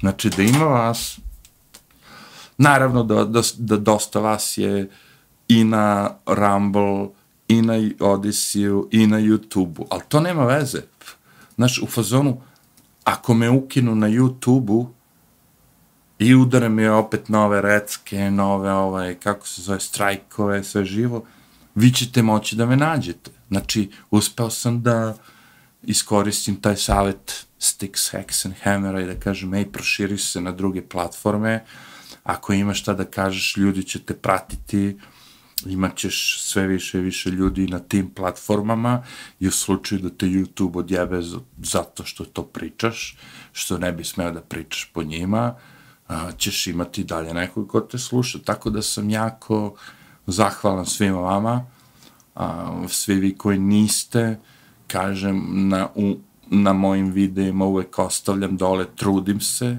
Znači, 0.00 0.30
da 0.30 0.42
ima 0.42 0.64
vas, 0.64 1.18
naravno 2.62 3.02
da, 3.02 3.24
da, 3.24 3.40
da 3.58 3.76
dosta 3.76 4.20
vas 4.20 4.58
je 4.58 4.90
i 5.48 5.64
na 5.64 6.10
Rumble, 6.26 7.08
i 7.48 7.62
na 7.62 7.74
Odisiju, 8.00 8.88
i 8.90 9.06
na 9.06 9.20
YouTube-u, 9.20 9.86
ali 9.90 10.02
to 10.08 10.20
nema 10.20 10.44
veze. 10.44 10.82
Znaš, 11.54 11.78
u 11.82 11.86
fazonu, 11.86 12.40
ako 13.04 13.34
me 13.34 13.50
ukinu 13.50 13.94
na 13.94 14.08
YouTube-u, 14.08 14.88
i 16.18 16.34
udare 16.34 16.68
mi 16.68 16.86
opet 16.86 17.28
nove 17.28 17.62
recke, 17.62 18.30
nove, 18.30 18.72
ovaj, 18.72 19.14
kako 19.14 19.48
se 19.48 19.62
zove, 19.62 19.80
strajkove, 19.80 20.64
sve 20.64 20.84
živo, 20.84 21.24
vi 21.74 21.90
ćete 21.90 22.22
moći 22.22 22.56
da 22.56 22.66
me 22.66 22.76
nađete. 22.76 23.30
Znači, 23.48 23.90
uspeo 24.10 24.50
sam 24.50 24.82
da 24.82 25.14
iskoristim 25.82 26.56
taj 26.56 26.76
savjet 26.76 27.46
Sticks, 27.58 28.12
Hex 28.12 28.46
and 28.46 28.54
Hammera 28.62 29.00
i 29.00 29.06
da 29.06 29.14
kažem, 29.14 29.54
ej, 29.54 29.72
proširi 29.72 30.18
se 30.18 30.40
na 30.40 30.52
druge 30.52 30.82
platforme, 30.82 31.64
ako 32.22 32.52
imaš 32.52 32.80
šta 32.80 32.94
da 32.94 33.04
kažeš, 33.04 33.56
ljudi 33.56 33.84
će 33.84 33.98
te 33.98 34.14
pratiti, 34.14 34.96
imat 35.66 35.96
ćeš 35.96 36.40
sve 36.40 36.66
više 36.66 36.98
i 36.98 37.02
više 37.02 37.30
ljudi 37.30 37.66
na 37.66 37.78
tim 37.78 38.10
platformama 38.10 39.04
i 39.40 39.48
u 39.48 39.50
slučaju 39.50 40.00
da 40.00 40.10
te 40.10 40.26
YouTube 40.26 40.78
odjebe 40.78 41.20
zato 41.62 42.04
što 42.04 42.24
to 42.24 42.42
pričaš, 42.42 43.16
što 43.52 43.78
ne 43.78 43.92
bi 43.92 44.04
smeo 44.04 44.30
da 44.30 44.40
pričaš 44.40 44.90
po 44.94 45.02
njima, 45.02 45.54
a, 46.08 46.32
ćeš 46.32 46.66
imati 46.66 47.04
dalje 47.04 47.34
nekog 47.34 47.68
ko 47.68 47.80
te 47.80 47.98
sluša. 47.98 48.38
Tako 48.44 48.70
da 48.70 48.82
sam 48.82 49.10
jako 49.10 49.74
zahvalan 50.26 50.86
svima 50.86 51.18
vama, 51.18 51.66
a, 52.34 52.82
svi 52.88 53.14
vi 53.14 53.36
koji 53.36 53.58
niste, 53.58 54.38
kažem, 54.86 55.68
na, 55.68 55.88
u, 55.94 56.16
na 56.50 56.72
mojim 56.72 57.12
videima 57.12 57.64
uvek 57.64 57.98
ostavljam 57.98 58.56
dole, 58.56 58.86
trudim 58.96 59.40
se 59.40 59.78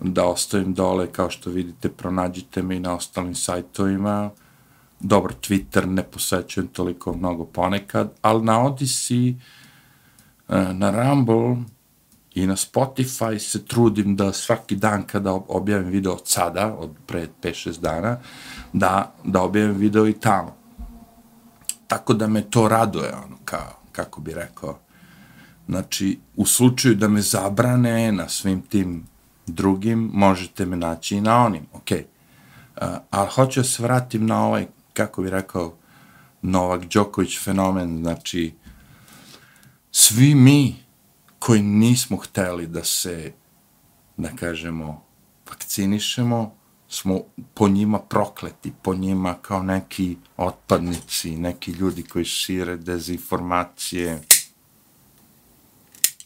da 0.00 0.24
ostavim 0.24 0.74
dole, 0.74 1.12
kao 1.12 1.30
što 1.30 1.50
vidite, 1.50 1.88
pronađite 1.88 2.62
me 2.62 2.76
i 2.76 2.80
na 2.80 2.94
ostalim 2.94 3.34
sajtovima. 3.34 4.30
Dobro, 5.00 5.34
Twitter 5.40 5.86
ne 5.86 6.02
posećujem 6.02 6.68
toliko 6.68 7.12
mnogo 7.12 7.44
ponekad, 7.44 8.12
ali 8.22 8.44
na 8.44 8.58
Odyssey, 8.58 9.34
e, 10.48 10.74
na 10.74 10.90
Rumble, 10.90 11.56
i 12.34 12.46
na 12.46 12.56
Spotify 12.56 13.38
se 13.38 13.64
trudim 13.64 14.16
da 14.16 14.32
svaki 14.32 14.76
dan 14.76 15.02
kada 15.02 15.32
objavim 15.32 15.88
video 15.88 16.12
od 16.12 16.22
sada, 16.24 16.74
od 16.78 16.90
pre 17.06 17.28
5-6 17.42 17.80
dana, 17.80 18.18
da, 18.72 19.14
da 19.24 19.42
objavim 19.42 19.76
video 19.76 20.08
i 20.08 20.12
tamo. 20.12 20.56
Tako 21.86 22.14
da 22.14 22.26
me 22.26 22.42
to 22.50 22.68
raduje, 22.68 23.14
ono, 23.14 23.36
kao, 23.44 23.80
kako 23.92 24.20
bi 24.20 24.34
rekao. 24.34 24.78
Znači, 25.68 26.18
u 26.36 26.46
slučaju 26.46 26.94
da 26.94 27.08
me 27.08 27.20
zabrane 27.20 28.12
na 28.12 28.28
svim 28.28 28.62
tim 28.62 29.06
drugim, 29.54 30.10
možete 30.12 30.66
me 30.66 30.76
naći 30.76 31.16
i 31.16 31.20
na 31.20 31.44
onim, 31.44 31.66
ok. 31.72 31.90
Eh, 31.90 32.04
uh, 32.80 32.88
ali 33.10 33.28
hoću 33.34 33.60
da 33.60 33.64
se 33.64 33.82
vratim 33.82 34.26
na 34.26 34.46
ovaj, 34.46 34.66
kako 34.92 35.22
bi 35.22 35.30
rekao, 35.30 35.74
Novak 36.42 36.84
Đoković 36.84 37.38
fenomen, 37.44 37.98
znači, 38.02 38.54
svi 39.92 40.34
mi 40.34 40.76
koji 41.38 41.62
nismo 41.62 42.16
hteli 42.16 42.66
da 42.66 42.84
se, 42.84 43.32
da 44.16 44.28
kažemo, 44.36 45.02
vakcinišemo, 45.48 46.54
smo 46.88 47.20
po 47.54 47.68
njima 47.68 47.98
prokleti, 47.98 48.72
po 48.82 48.94
njima 48.94 49.34
kao 49.42 49.62
neki 49.62 50.16
otpadnici, 50.36 51.36
neki 51.36 51.72
ljudi 51.72 52.02
koji 52.02 52.24
šire 52.24 52.76
dezinformacije. 52.76 54.20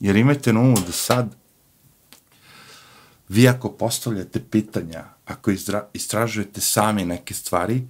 Jer 0.00 0.16
imajte 0.16 0.52
na 0.52 0.60
umu 0.60 0.76
da 0.86 0.92
sad, 0.92 1.36
vi 3.28 3.48
ako 3.48 3.72
postavljate 3.72 4.40
pitanja, 4.50 5.04
ako 5.24 5.50
istražujete 5.92 6.60
sami 6.60 7.04
neke 7.04 7.34
stvari, 7.34 7.82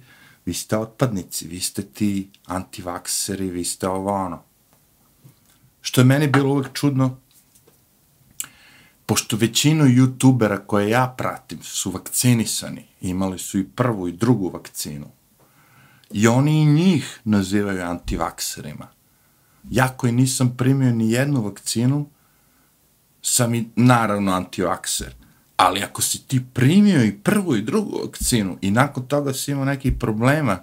vi 0.45 0.53
ste 0.53 0.77
otpadnici, 0.77 1.47
vi 1.47 1.59
ste 1.59 1.83
ti 1.83 2.29
antivakseri, 2.45 3.49
vi 3.49 3.63
ste 3.63 3.87
ovo 3.87 4.13
ono 4.13 4.43
što 5.85 6.01
je 6.01 6.05
meni 6.05 6.27
bilo 6.27 6.49
uvek 6.49 6.73
čudno, 6.73 7.17
pošto 9.05 9.37
većinu 9.37 9.85
youtubera 9.85 10.65
koje 10.67 10.89
ja 10.89 11.13
pratim 11.17 11.63
su 11.63 11.91
vakcinisani, 11.91 12.85
imali 13.01 13.39
su 13.39 13.59
i 13.59 13.67
prvu 13.67 14.07
i 14.07 14.11
drugu 14.11 14.49
vakcinu, 14.49 15.07
i 16.11 16.27
oni 16.27 16.61
i 16.61 16.65
njih 16.65 17.19
nazivaju 17.23 17.83
antivakserima. 17.83 18.87
Ja 19.69 19.87
koji 19.87 20.13
nisam 20.13 20.55
primio 20.57 20.91
ni 20.91 21.11
jednu 21.11 21.41
vakcinu, 21.41 22.09
sam 23.21 23.55
i 23.55 23.69
naravno 23.75 24.31
antivakser. 24.31 25.15
Ali 25.57 25.83
ako 25.83 26.01
si 26.01 26.27
ti 26.27 26.41
primio 26.53 27.03
i 27.03 27.11
prvu 27.11 27.55
i 27.55 27.61
drugu 27.61 27.99
vakcinu 28.03 28.57
i 28.61 28.71
nakon 28.71 29.07
toga 29.07 29.33
si 29.33 29.51
imao 29.51 29.65
nekih 29.65 29.93
problema 29.99 30.59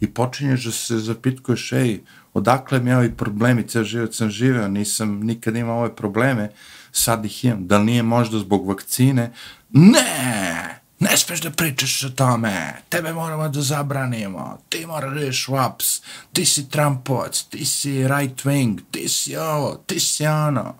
i 0.00 0.10
počinješ 0.10 0.64
da 0.64 0.72
se 0.72 0.98
zapitkuješ, 0.98 1.72
ej, 1.72 2.00
odakle 2.34 2.80
mi 2.80 2.92
ovi 2.92 3.12
problemi, 3.16 3.68
ceo 3.68 3.84
život 3.84 4.14
sam 4.14 4.30
živeo, 4.30 4.68
nisam 4.68 5.20
nikad 5.20 5.56
imao 5.56 5.78
ove 5.78 5.96
probleme, 5.96 6.50
sad 6.92 7.24
ih 7.24 7.44
imam, 7.44 7.66
da 7.66 7.78
li 7.78 7.84
nije 7.84 8.02
možda 8.02 8.38
zbog 8.38 8.68
vakcine? 8.68 9.32
Ne! 9.70 10.80
Ne 11.00 11.16
smeš 11.16 11.40
da 11.40 11.50
pričaš 11.50 12.04
o 12.04 12.08
tome, 12.08 12.74
tebe 12.88 13.12
moramo 13.12 13.48
da 13.48 13.60
zabranimo, 13.60 14.58
ti 14.68 14.86
moraš 14.86 15.14
da 15.14 15.20
ješ 15.20 15.48
vaps, 15.48 16.00
ti 16.32 16.44
si 16.44 16.68
Trumpovac, 16.70 17.42
ti 17.42 17.64
si 17.64 18.08
right 18.08 18.44
wing, 18.44 18.80
ti 18.90 19.08
si 19.08 19.36
ovo, 19.36 19.82
ti 19.86 20.00
si 20.00 20.26
ono. 20.26 20.74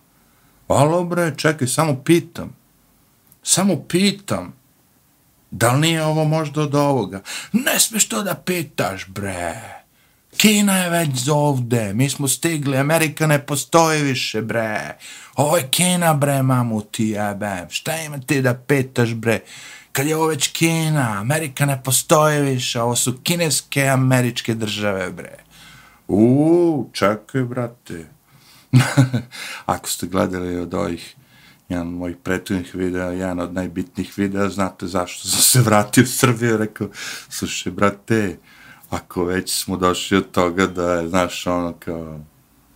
Alo 0.68 1.04
bre, 1.04 1.34
čekaj, 1.36 1.68
samo 1.68 2.02
pitam, 2.04 2.52
samo 3.46 3.76
pitam, 3.88 4.52
da 5.50 5.72
li 5.72 5.80
nije 5.80 6.04
ovo 6.04 6.24
možda 6.24 6.62
od 6.62 6.74
ovoga? 6.74 7.20
Ne 7.52 7.80
smeš 7.80 8.08
to 8.08 8.22
da 8.22 8.34
pitaš, 8.34 9.06
bre. 9.06 9.54
Kina 10.36 10.78
je 10.78 10.90
već 10.90 11.28
ovde, 11.32 11.92
mi 11.94 12.10
smo 12.10 12.28
stigli, 12.28 12.76
Amerika 12.76 13.26
ne 13.26 13.46
postoji 13.46 14.02
više, 14.02 14.42
bre. 14.42 14.96
Ovo 15.34 15.56
je 15.56 15.68
Kina, 15.70 16.14
bre, 16.14 16.42
mamu 16.42 16.82
ti 16.82 17.04
jebem. 17.04 17.70
Šta 17.70 17.96
ima 17.96 18.18
ti 18.18 18.42
da 18.42 18.54
pitaš, 18.54 19.14
bre? 19.14 19.40
Kad 19.92 20.06
je 20.06 20.16
ovo 20.16 20.26
već 20.26 20.48
Kina, 20.48 21.20
Amerika 21.20 21.66
ne 21.66 21.82
postoji 21.82 22.42
više, 22.42 22.80
ovo 22.80 22.96
su 22.96 23.18
kineske 23.22 23.88
američke 23.88 24.54
države, 24.54 25.10
bre. 25.10 25.36
Uuu, 26.08 26.90
čekaj, 26.92 27.42
brate. 27.42 28.06
Ako 29.66 29.88
ste 29.88 30.06
gledali 30.06 30.56
od 30.56 30.74
ovih 30.74 31.16
jedan 31.68 31.87
od 31.87 31.94
mojih 31.94 32.16
prethodnih 32.16 32.75
videa, 32.75 33.06
jedan 33.06 33.40
od 33.40 33.54
najbitnijih 33.54 34.12
videa, 34.16 34.49
znate 34.49 34.87
zašto 34.87 35.28
sam 35.28 35.40
se 35.40 35.61
vratio 35.61 36.04
u 36.04 36.06
Srbiju, 36.06 36.56
rekao, 36.56 36.88
slušaj, 37.28 37.73
brate, 37.73 38.38
ako 38.90 39.25
već 39.25 39.62
smo 39.62 39.76
došli 39.76 40.16
od 40.16 40.30
toga 40.30 40.66
da 40.66 40.92
je, 40.92 41.08
znaš, 41.08 41.46
ono, 41.46 41.73
kao, 41.73 42.20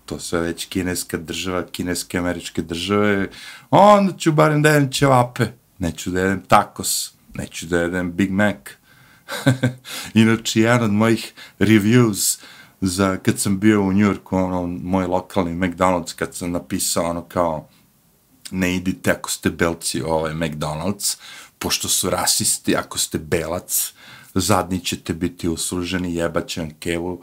to 0.07 0.19
sve 0.19 0.41
već 0.41 0.67
kineska 0.67 1.17
država, 1.17 1.67
kineske 1.67 2.19
američke 2.19 2.63
države, 2.63 3.29
onda 3.71 4.13
ću 4.17 4.33
barem 4.33 4.63
da 4.63 4.71
jedem 4.71 4.93
ćevape, 4.93 5.47
neću 5.79 6.11
da 6.11 6.21
jedem 6.21 6.41
tacos, 6.41 7.13
neću 7.35 7.67
da 7.67 7.81
jedem 7.81 8.13
Big 8.13 8.31
Mac. 8.31 8.57
Inače, 10.15 10.61
jedan 10.61 10.85
od 10.85 10.93
mojih 10.93 11.33
reviews 11.59 12.41
za 12.81 13.17
kad 13.17 13.39
sam 13.39 13.59
bio 13.59 13.83
u 13.83 13.93
Njurku, 13.93 14.37
ono, 14.37 14.67
moj 14.67 15.07
lokalni 15.07 15.55
McDonald's, 15.55 16.15
kad 16.15 16.35
sam 16.35 16.51
napisao 16.51 17.05
ono 17.05 17.23
kao, 17.23 17.69
ne 18.51 18.77
idite 18.77 19.11
ako 19.11 19.31
ste 19.31 19.51
belci 19.51 20.03
u 20.03 20.07
ovaj 20.07 20.33
McDonald's, 20.33 21.17
pošto 21.59 21.89
su 21.89 22.11
rasisti, 22.11 22.77
ako 22.77 22.99
ste 22.99 23.19
belac, 23.19 23.93
zadnji 24.35 24.81
ćete 24.81 25.15
biti 25.15 25.49
usluženi, 25.49 26.15
jebaće 26.15 26.61
vam 26.61 26.71
kevu. 26.81 27.23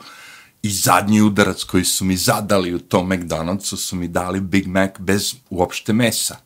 I 0.61 0.69
zadnji 0.69 1.21
udarac 1.21 1.63
koji 1.63 1.85
su 1.85 2.05
mi 2.05 2.17
zadali 2.17 2.73
u 2.73 2.79
tom 2.79 3.09
McDonald'su 3.09 3.75
su 3.75 3.95
mi 3.95 4.07
dali 4.07 4.39
Big 4.39 4.67
Mac 4.67 4.91
bez 4.99 5.35
uopšte 5.49 5.93
mesa. 5.93 6.37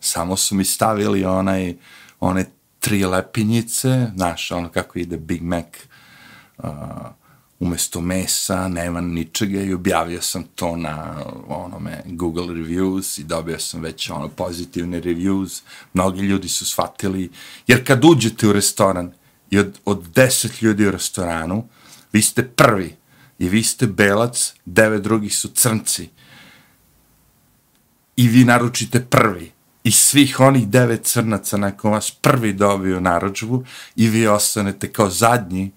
Samo 0.00 0.36
su 0.36 0.54
mi 0.54 0.64
stavili 0.64 1.24
onaj, 1.24 1.76
one 2.20 2.44
tri 2.80 3.04
lepinjice, 3.04 4.06
znaš, 4.16 4.50
ono 4.50 4.68
kako 4.68 4.98
ide 4.98 5.16
Big 5.16 5.42
Mac, 5.42 5.66
uh, 6.58 6.68
umjesto 7.64 8.00
mesa, 8.00 8.68
nema 8.68 9.00
ničega 9.00 9.60
i 9.60 9.74
objavio 9.74 10.22
sam 10.22 10.44
to 10.54 10.76
na 10.76 11.24
onome 11.48 12.02
Google 12.06 12.46
Reviews 12.46 13.20
i 13.20 13.24
dobio 13.24 13.58
sam 13.58 13.80
već 13.80 14.10
ono 14.10 14.28
pozitivne 14.28 15.00
reviews. 15.00 15.62
Mnogi 15.94 16.20
ljudi 16.20 16.48
su 16.48 16.66
shvatili, 16.66 17.30
jer 17.66 17.86
kad 17.86 18.04
uđete 18.04 18.48
u 18.48 18.52
restoran 18.52 19.12
i 19.50 19.58
od, 19.58 19.78
od 19.84 20.08
deset 20.14 20.62
ljudi 20.62 20.86
u 20.86 20.90
restoranu, 20.90 21.68
vi 22.12 22.22
ste 22.22 22.48
prvi 22.48 22.96
i 23.38 23.48
vi 23.48 23.62
ste 23.62 23.86
belac, 23.86 24.54
devet 24.64 25.02
drugih 25.02 25.36
su 25.36 25.48
crnci 25.48 26.08
i 28.16 28.28
vi 28.28 28.44
naručite 28.44 29.00
prvi 29.00 29.52
i 29.84 29.90
svih 29.90 30.40
onih 30.40 30.68
devet 30.68 31.04
crnaca 31.04 31.56
nakon 31.56 31.92
vas 31.92 32.10
prvi 32.10 32.52
dobiju 32.52 33.00
naručbu 33.00 33.64
i 33.96 34.08
vi 34.08 34.26
ostanete 34.26 34.92
kao 34.92 35.10
zadnji 35.10 35.72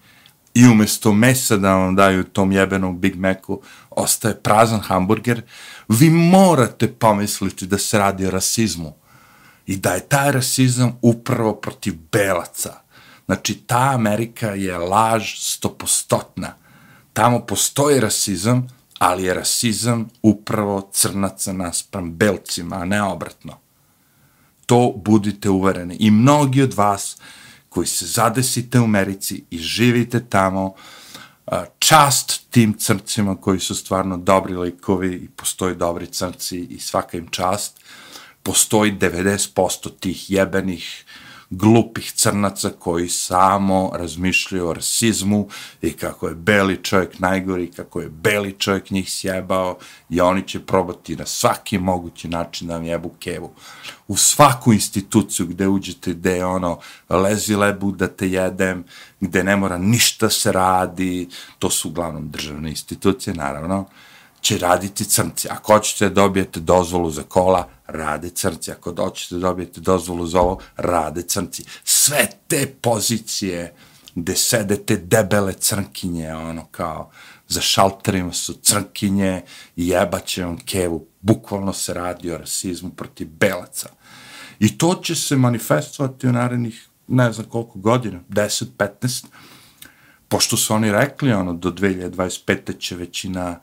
i 0.58 0.66
umjesto 0.66 1.12
mesa 1.12 1.56
da 1.56 1.74
vam 1.74 1.96
daju 1.96 2.24
tom 2.24 2.52
jebenom 2.52 3.00
Big 3.00 3.16
Macu, 3.16 3.60
ostaje 3.90 4.34
prazan 4.42 4.80
hamburger, 4.80 5.42
vi 5.88 6.10
morate 6.10 6.88
pomisliti 6.92 7.66
da 7.66 7.78
se 7.78 7.98
radi 7.98 8.26
o 8.26 8.30
rasizmu. 8.30 8.94
I 9.66 9.76
da 9.76 9.92
je 9.94 10.08
taj 10.08 10.32
rasizam 10.32 10.98
upravo 11.02 11.54
protiv 11.54 11.94
belaca. 12.12 12.74
Znači, 13.26 13.54
ta 13.54 13.90
Amerika 13.94 14.48
je 14.48 14.78
laž 14.78 15.34
stopostotna. 15.38 16.54
Tamo 17.12 17.40
postoji 17.40 18.00
rasizam, 18.00 18.68
ali 18.98 19.24
je 19.24 19.34
rasizam 19.34 20.08
upravo 20.22 20.88
crnaca 20.92 21.52
naspram 21.52 22.12
belcima, 22.12 22.76
a 22.76 22.84
ne 22.84 23.02
obratno. 23.02 23.58
To 24.66 24.92
budite 24.96 25.50
uvereni. 25.50 25.96
I 26.00 26.10
mnogi 26.10 26.62
od 26.62 26.74
vas 26.74 27.16
koji 27.78 27.86
se 27.86 28.06
zadesite 28.06 28.80
u 28.80 28.84
Americi 28.84 29.44
i 29.50 29.58
živite 29.58 30.20
tamo, 30.28 30.74
čast 31.78 32.50
tim 32.50 32.74
crncima 32.78 33.36
koji 33.36 33.60
su 33.60 33.74
stvarno 33.74 34.16
dobri 34.16 34.56
likovi 34.56 35.14
i 35.14 35.28
postoji 35.28 35.76
dobri 35.76 36.06
crnci 36.06 36.58
i 36.58 36.80
svaka 36.80 37.16
im 37.16 37.28
čast, 37.28 37.80
postoji 38.42 38.92
90% 38.92 39.90
tih 40.00 40.30
jebenih 40.30 41.04
glupih 41.50 42.12
crnaca 42.12 42.70
koji 42.78 43.08
samo 43.08 43.90
razmišljaju 43.94 44.68
o 44.68 44.72
rasizmu 44.72 45.48
i 45.82 45.92
kako 45.92 46.28
je 46.28 46.34
beli 46.34 46.82
čovjek 46.82 47.18
najgori, 47.18 47.70
kako 47.70 48.00
je 48.00 48.08
beli 48.08 48.52
čovjek 48.58 48.90
njih 48.90 49.12
sjebao 49.12 49.78
i 50.10 50.20
oni 50.20 50.48
će 50.48 50.60
probati 50.60 51.16
na 51.16 51.26
svaki 51.26 51.78
mogući 51.78 52.28
način 52.28 52.68
da 52.68 52.74
vam 52.74 52.84
jebu 52.84 53.10
kevu. 53.18 53.50
U 54.08 54.16
svaku 54.16 54.72
instituciju 54.72 55.46
gde 55.46 55.68
uđete, 55.68 56.14
gde 56.14 56.36
je 56.36 56.44
ono 56.44 56.78
lezi 57.08 57.54
lebu 57.54 57.92
da 57.92 58.08
te 58.08 58.28
jedem, 58.28 58.84
gde 59.20 59.44
ne 59.44 59.56
mora 59.56 59.78
ništa 59.78 60.30
se 60.30 60.52
radi, 60.52 61.28
to 61.58 61.70
su 61.70 61.88
uglavnom 61.88 62.30
državne 62.30 62.70
institucije, 62.70 63.34
naravno, 63.34 63.86
će 64.40 64.58
raditi 64.58 65.04
crnci. 65.04 65.48
Ako 65.50 65.72
hoćete 65.72 66.08
da 66.08 66.14
dobijete 66.14 66.60
dozvolu 66.60 67.10
za 67.10 67.22
kola, 67.22 67.68
rade 67.86 68.30
crnci. 68.30 68.70
Ako 68.70 68.94
hoćete 68.94 69.34
da 69.34 69.40
dobijete 69.40 69.80
dozvolu 69.80 70.26
za 70.26 70.40
ovo, 70.40 70.58
rade 70.76 71.22
crnci. 71.22 71.64
Sve 71.84 72.28
te 72.48 72.66
pozicije 72.66 73.74
gde 74.14 74.36
sede 74.36 74.76
te 74.76 74.96
debele 74.96 75.52
crnkinje, 75.52 76.34
ono 76.34 76.66
kao 76.70 77.10
za 77.48 77.60
šalterima 77.60 78.32
su 78.32 78.54
crnkinje 78.54 79.42
i 79.76 79.88
jebaće 79.88 80.46
on 80.46 80.56
kevu. 80.56 81.06
Bukvalno 81.20 81.72
se 81.72 81.94
radi 81.94 82.30
o 82.30 82.38
rasizmu 82.38 82.90
protiv 82.90 83.28
belaca. 83.28 83.88
I 84.58 84.78
to 84.78 85.00
će 85.02 85.14
se 85.14 85.36
manifestovati 85.36 86.26
u 86.26 86.32
narednih 86.32 86.88
ne 87.08 87.32
znam 87.32 87.46
koliko 87.46 87.78
godina, 87.78 88.20
10, 88.28 88.64
15, 88.76 89.24
pošto 90.28 90.56
su 90.56 90.74
oni 90.74 90.92
rekli, 90.92 91.32
ono, 91.32 91.52
do 91.52 91.70
2025. 91.70 92.78
će 92.78 92.96
većina 92.96 93.60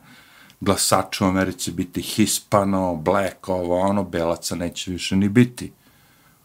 glasača 0.60 1.24
u 1.24 1.28
Americi 1.28 1.70
biti 1.70 2.02
hispano, 2.02 2.94
black, 2.94 3.48
ovo, 3.48 3.80
ono, 3.80 4.04
belaca 4.04 4.54
neće 4.54 4.90
više 4.90 5.16
ni 5.16 5.28
biti. 5.28 5.72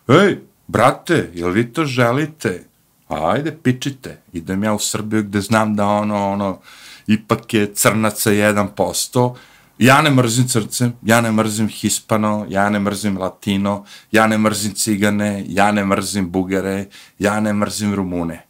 Ej, 0.08 0.39
brate, 0.67 1.32
jel 1.34 1.50
vi 1.50 1.74
to 1.74 1.86
želite? 1.86 2.63
Ajde, 3.08 3.58
pičite. 3.63 4.21
Idem 4.34 4.63
ja 4.63 4.74
u 4.74 4.80
Srbiju 4.80 5.24
gde 5.24 5.41
znam 5.41 5.76
da 5.76 5.88
ono, 5.88 6.32
ono, 6.32 6.60
ipak 7.08 7.54
je 7.54 7.74
crnaca 7.74 8.32
1%. 8.32 9.36
Ja 9.78 10.02
ne 10.02 10.10
mrzim 10.10 10.47
crce, 10.47 10.91
ja 11.02 11.21
ne 11.21 11.32
mrzim 11.32 11.67
hispano, 11.67 12.45
ja 12.50 12.69
ne 12.69 12.80
mrzim 12.80 13.17
latino, 13.17 13.86
ja 14.12 14.28
ne 14.28 14.38
mrzim 14.38 14.74
cigane, 14.74 15.45
ja 15.47 15.71
ne 15.71 15.86
mrzim 15.86 16.32
bugare, 16.32 16.86
ja 17.19 17.39
ne 17.39 17.54
mrzim 17.54 17.93
rumune. 17.93 18.45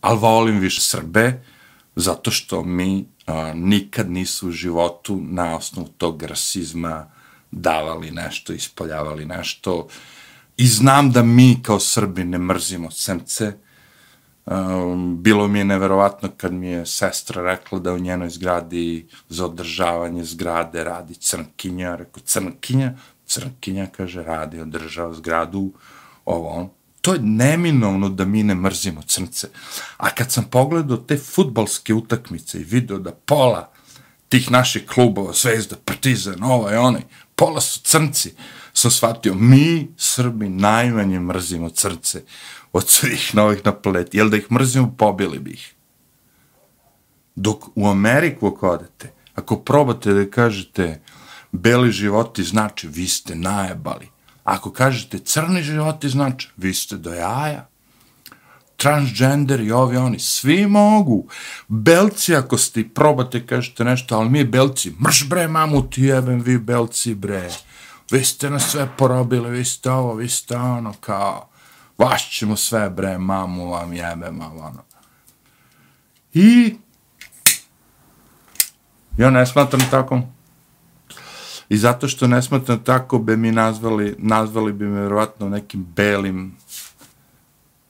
Ali 0.00 0.18
volim 0.18 0.58
više 0.58 0.80
Srbe, 0.80 1.42
zato 1.96 2.30
što 2.30 2.64
mi 2.64 3.06
a, 3.28 3.52
nikad 3.54 4.10
nisu 4.10 4.48
u 4.48 4.50
životu 4.50 5.20
na 5.22 5.56
osnovu 5.56 5.88
tog 5.88 6.22
rasizma 6.22 7.10
davali 7.50 8.10
nešto, 8.10 8.52
ispoljavali 8.52 9.24
nešto. 9.24 9.88
I 10.56 10.66
znam 10.66 11.12
da 11.12 11.22
mi 11.22 11.62
kao 11.62 11.80
Srbi 11.80 12.24
ne 12.24 12.38
mrzimo 12.38 12.90
srce. 12.90 13.52
Um, 14.46 15.22
bilo 15.22 15.48
mi 15.48 15.58
je 15.58 15.64
neverovatno 15.64 16.28
kad 16.36 16.52
mi 16.52 16.68
je 16.68 16.86
sestra 16.86 17.42
rekla 17.42 17.78
da 17.78 17.92
u 17.92 17.98
njenoj 17.98 18.30
zgradi 18.30 19.08
za 19.28 19.44
održavanje 19.44 20.24
zgrade 20.24 20.84
radi 20.84 21.14
crnkinja. 21.14 21.96
Rekao, 21.96 22.22
crnkinja? 22.24 22.92
Crnkinja, 23.26 23.86
kaže, 23.86 24.22
radi, 24.22 24.60
održava 24.60 25.14
zgradu, 25.14 25.72
ovo 26.24 26.48
on 26.48 26.68
to 27.08 27.14
je 27.14 27.20
neminovno 27.22 28.08
da 28.08 28.24
mi 28.24 28.42
ne 28.42 28.54
mrzimo 28.54 29.02
crnce. 29.02 29.48
A 29.96 30.10
kad 30.10 30.32
sam 30.32 30.44
pogledao 30.44 30.96
te 30.96 31.16
futbalske 31.16 31.94
utakmice 31.94 32.60
i 32.60 32.64
video 32.64 32.98
da 32.98 33.12
pola 33.12 33.72
tih 34.28 34.50
naših 34.50 34.86
klubova, 34.86 35.32
Zvezda, 35.32 35.76
Partizan, 35.84 36.42
ovaj, 36.42 36.76
onaj, 36.76 37.02
pola 37.36 37.60
su 37.60 37.80
crnci, 37.80 38.34
sam 38.72 38.90
shvatio, 38.90 39.34
mi, 39.34 39.88
Srbi, 39.96 40.48
najmanje 40.48 41.20
mrzimo 41.20 41.70
crnce 41.70 42.22
od 42.72 42.88
svih 42.88 43.34
novih 43.34 43.64
na 43.64 43.72
planeti. 43.72 44.16
Jel 44.16 44.28
da 44.28 44.36
ih 44.36 44.52
mrzimo, 44.52 44.94
pobili 44.98 45.38
bi 45.38 45.50
ih. 45.50 45.74
Dok 47.34 47.64
u 47.74 47.88
Ameriku 47.88 48.46
ako 48.46 48.70
odete, 48.70 49.12
ako 49.34 49.56
probate 49.56 50.12
da 50.12 50.30
kažete 50.30 51.00
beli 51.52 51.92
životi, 51.92 52.42
znači 52.42 52.88
vi 52.88 53.08
ste 53.08 53.34
najebali 53.34 54.17
Ako 54.48 54.72
kažete 54.72 55.18
crni 55.18 55.62
životi, 55.62 56.08
znači, 56.08 56.48
vi 56.56 56.74
ste 56.74 56.96
do 56.96 57.12
jaja. 57.14 57.68
Transgender 58.76 59.60
i 59.60 59.72
ovi 59.72 59.96
oni, 59.96 60.18
svi 60.18 60.66
mogu. 60.66 61.26
Belci, 61.68 62.36
ako 62.36 62.58
ste 62.58 62.88
probate, 62.94 63.46
kažete 63.46 63.84
nešto, 63.84 64.16
ali 64.16 64.30
mi 64.30 64.44
belci, 64.44 64.92
mrš 65.04 65.28
bre, 65.28 65.48
mamu 65.48 65.90
ti 65.90 66.02
jebem, 66.02 66.40
vi 66.40 66.58
belci, 66.58 67.14
bre. 67.14 67.50
Vi 68.10 68.24
ste 68.24 68.50
nas 68.50 68.70
sve 68.70 68.88
porobili, 68.98 69.50
vi 69.50 69.64
ste 69.64 69.90
ovo, 69.90 70.14
vi 70.14 70.28
ste 70.28 70.56
ono, 70.56 70.92
kao, 71.00 71.48
vaš 71.98 72.38
ćemo 72.38 72.56
sve, 72.56 72.90
bre, 72.90 73.18
mamu 73.18 73.70
vam 73.70 73.92
jebem, 73.92 74.40
ono. 74.40 74.84
I 76.34 76.76
Ja 79.18 79.30
ne 79.30 79.46
smatram 79.46 79.80
tako. 79.90 80.20
I 81.68 81.76
zato 81.76 82.08
što 82.08 82.26
ne 82.26 82.42
smatram 82.42 82.84
tako, 82.84 83.18
bi 83.18 83.36
mi 83.36 83.52
nazvali, 83.52 84.14
nazvali 84.18 84.72
bi 84.72 84.84
me 84.84 85.00
vjerovatno 85.00 85.48
nekim 85.48 85.86
belim, 85.96 86.56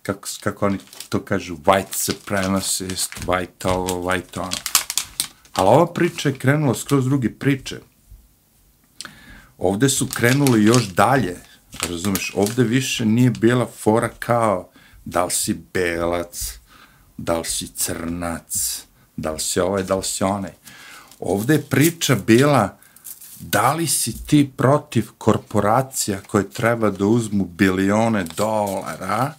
kako, 0.02 0.28
kako 0.40 0.66
oni 0.66 0.78
to 1.08 1.20
kažu, 1.20 1.56
white 1.56 1.92
supremacist, 1.92 3.12
white 3.26 3.68
ovo, 3.68 4.02
white 4.02 4.40
ono. 4.40 4.50
Ali 5.52 5.68
ova 5.68 5.92
priča 5.92 6.28
je 6.28 6.38
krenula 6.38 6.74
skroz 6.74 7.04
drugi 7.04 7.30
priče. 7.30 7.80
Ovde 9.58 9.88
su 9.88 10.08
krenuli 10.14 10.64
još 10.64 10.88
dalje, 10.88 11.36
razumeš, 11.88 12.32
ovde 12.34 12.62
više 12.62 13.04
nije 13.04 13.30
bila 13.30 13.66
fora 13.66 14.08
kao 14.18 14.70
da 15.04 15.24
li 15.24 15.30
si 15.30 15.60
belac, 15.74 16.58
da 17.16 17.38
li 17.38 17.44
si 17.44 17.68
crnac, 17.68 18.82
da 19.16 19.32
li 19.32 19.40
si 19.40 19.60
ovaj, 19.60 19.82
da 19.82 19.94
li 19.94 20.04
si 20.04 20.24
onaj. 20.24 20.52
Ovde 21.20 21.54
je 21.54 21.62
priča 21.62 22.14
bila 22.14 22.78
da 23.40 23.72
li 23.72 23.86
si 23.86 24.26
ti 24.26 24.50
protiv 24.56 25.08
korporacija 25.18 26.20
koje 26.26 26.50
treba 26.50 26.90
da 26.90 27.06
uzmu 27.06 27.44
bilione 27.44 28.24
dolara 28.36 29.34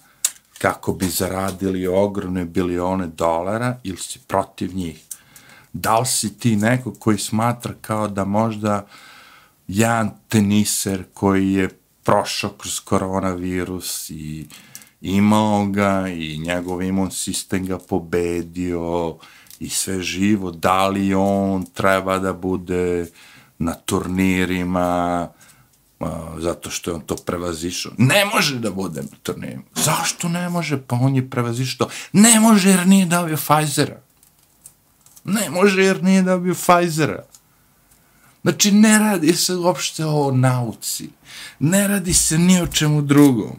kako 0.57 0.93
bi 0.93 1.05
zaradili 1.05 1.87
ogromne 1.87 2.45
bilione 2.45 3.07
dolara 3.07 3.77
ili 3.83 3.97
si 3.97 4.19
protiv 4.27 4.75
njih. 4.75 5.03
Da 5.73 5.99
li 5.99 6.05
si 6.05 6.39
ti 6.39 6.55
neko 6.55 6.93
koji 6.99 7.17
smatra 7.17 7.73
kao 7.81 8.07
da 8.07 8.25
možda 8.25 8.87
jedan 9.67 10.11
teniser 10.29 11.03
koji 11.13 11.53
je 11.53 11.69
prošao 12.03 12.49
kroz 12.49 12.79
koronavirus 12.79 14.09
i 14.09 14.47
imao 15.01 15.65
ga 15.65 16.07
i 16.07 16.37
njegov 16.37 16.83
imun 16.83 17.11
sistem 17.11 17.65
ga 17.65 17.77
pobedio 17.77 19.17
i 19.59 19.69
sve 19.69 20.01
živo, 20.01 20.51
da 20.51 20.87
li 20.87 21.13
on 21.13 21.65
treba 21.65 22.19
da 22.19 22.33
bude 22.33 23.05
na 23.59 23.73
turnirima, 23.73 25.29
zato 26.37 26.69
što 26.69 26.91
je 26.91 26.95
on 26.95 27.01
to 27.01 27.15
prevazišao. 27.15 27.91
Ne 27.97 28.25
može 28.25 28.59
da 28.59 28.71
bude 28.71 29.01
na 29.01 29.17
turnirima. 29.23 29.63
Zašto 29.75 30.29
ne 30.29 30.49
može? 30.49 30.81
Pa 30.81 30.95
on 30.95 31.15
je 31.15 31.29
prevazišao. 31.29 31.89
Ne 32.13 32.39
može 32.39 32.69
jer 32.69 32.87
nije 32.87 33.05
dobio 33.05 33.37
Pfizera. 33.37 34.01
Ne 35.23 35.49
može 35.49 35.83
jer 35.83 36.03
nije 36.03 36.21
dobio 36.21 36.53
Pfizera. 36.53 37.23
Znači, 38.41 38.71
ne 38.71 38.99
radi 38.99 39.33
se 39.33 39.55
uopšte 39.55 40.05
o 40.05 40.31
nauci. 40.31 41.09
Ne 41.59 41.87
radi 41.87 42.13
se 42.13 42.37
ni 42.37 42.61
o 42.61 42.67
čemu 42.67 43.01
drugom. 43.01 43.51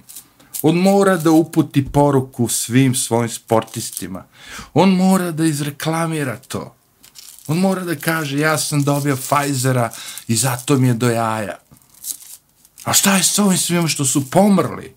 On 0.62 0.76
mora 0.76 1.16
da 1.16 1.30
uputi 1.30 1.92
poruku 1.92 2.48
svim 2.48 2.94
svojim 2.94 3.28
sportistima. 3.28 4.24
On 4.74 4.90
mora 4.90 5.30
da 5.30 5.44
izreklamira 5.44 6.36
to. 6.36 6.74
On 7.50 7.58
mora 7.58 7.82
da 7.84 7.96
kaže, 7.96 8.38
ja 8.38 8.58
sam 8.58 8.82
dobio 8.82 9.16
Pfizera 9.16 9.90
i 10.28 10.36
zato 10.36 10.78
mi 10.78 10.88
je 10.88 10.94
do 10.94 11.10
jaja. 11.10 11.58
A 12.84 12.92
šta 12.92 13.16
je 13.16 13.22
s 13.22 13.38
ovim 13.38 13.58
svim 13.58 13.88
što 13.88 14.04
su 14.04 14.30
pomrli? 14.30 14.94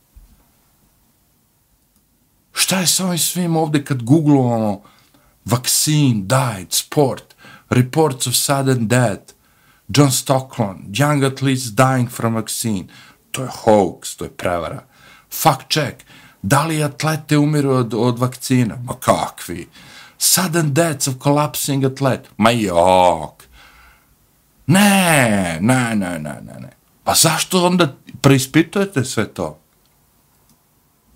Šta 2.53 2.79
je 2.79 2.87
s 2.87 2.99
ovim 2.99 3.17
svim 3.17 3.55
ovde 3.55 3.85
kad 3.85 4.03
googlovamo 4.03 4.81
vaccine, 5.45 6.21
diet, 6.25 6.73
sport, 6.73 7.35
reports 7.69 8.27
of 8.27 8.35
sudden 8.35 8.87
death, 8.87 9.33
John 9.87 10.11
Stockland, 10.11 10.95
young 10.95 11.25
athletes 11.25 11.63
dying 11.63 12.09
from 12.09 12.35
vaccine. 12.35 12.85
To 13.31 13.41
je 13.41 13.49
hoax, 13.63 14.15
to 14.15 14.25
je 14.25 14.31
prevara. 14.31 14.83
Fact 15.31 15.71
check. 15.73 16.03
Da 16.41 16.65
li 16.65 16.83
atlete 16.83 17.37
umiru 17.37 17.71
od, 17.71 17.93
od 17.93 18.19
vakcina? 18.19 18.77
Ma 18.83 18.93
kakvi? 18.99 19.67
Sudden 20.23 20.73
deaths 20.73 21.07
of 21.07 21.19
collapsing 21.19 21.83
athlete? 21.83 22.29
Ma 22.37 22.51
jok. 22.51 23.43
Ne, 24.67 25.59
ne, 25.61 25.95
ne, 25.95 26.19
ne, 26.19 26.39
ne, 26.41 26.59
ne. 26.59 26.69
Pa 27.03 27.13
zašto 27.13 27.65
onda 27.65 27.95
preispitujete 28.21 29.03
sve 29.05 29.27
to? 29.33 29.59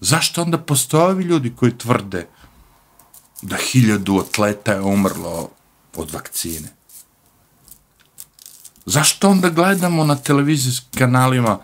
Zašto 0.02 0.42
onda 0.42 0.58
postoje 0.58 1.24
ljudi 1.24 1.54
koji 1.56 1.78
tvrde 1.78 2.28
da 3.42 3.56
hiljadu 3.56 4.20
atleta 4.20 4.74
je 4.74 4.82
umrlo 4.82 5.50
od 5.96 6.12
vakcine? 6.12 6.68
Zašto 8.86 9.30
onda 9.30 9.50
gledamo 9.50 10.04
na 10.04 10.16
televizijskim 10.16 11.00
kanalima 11.00 11.60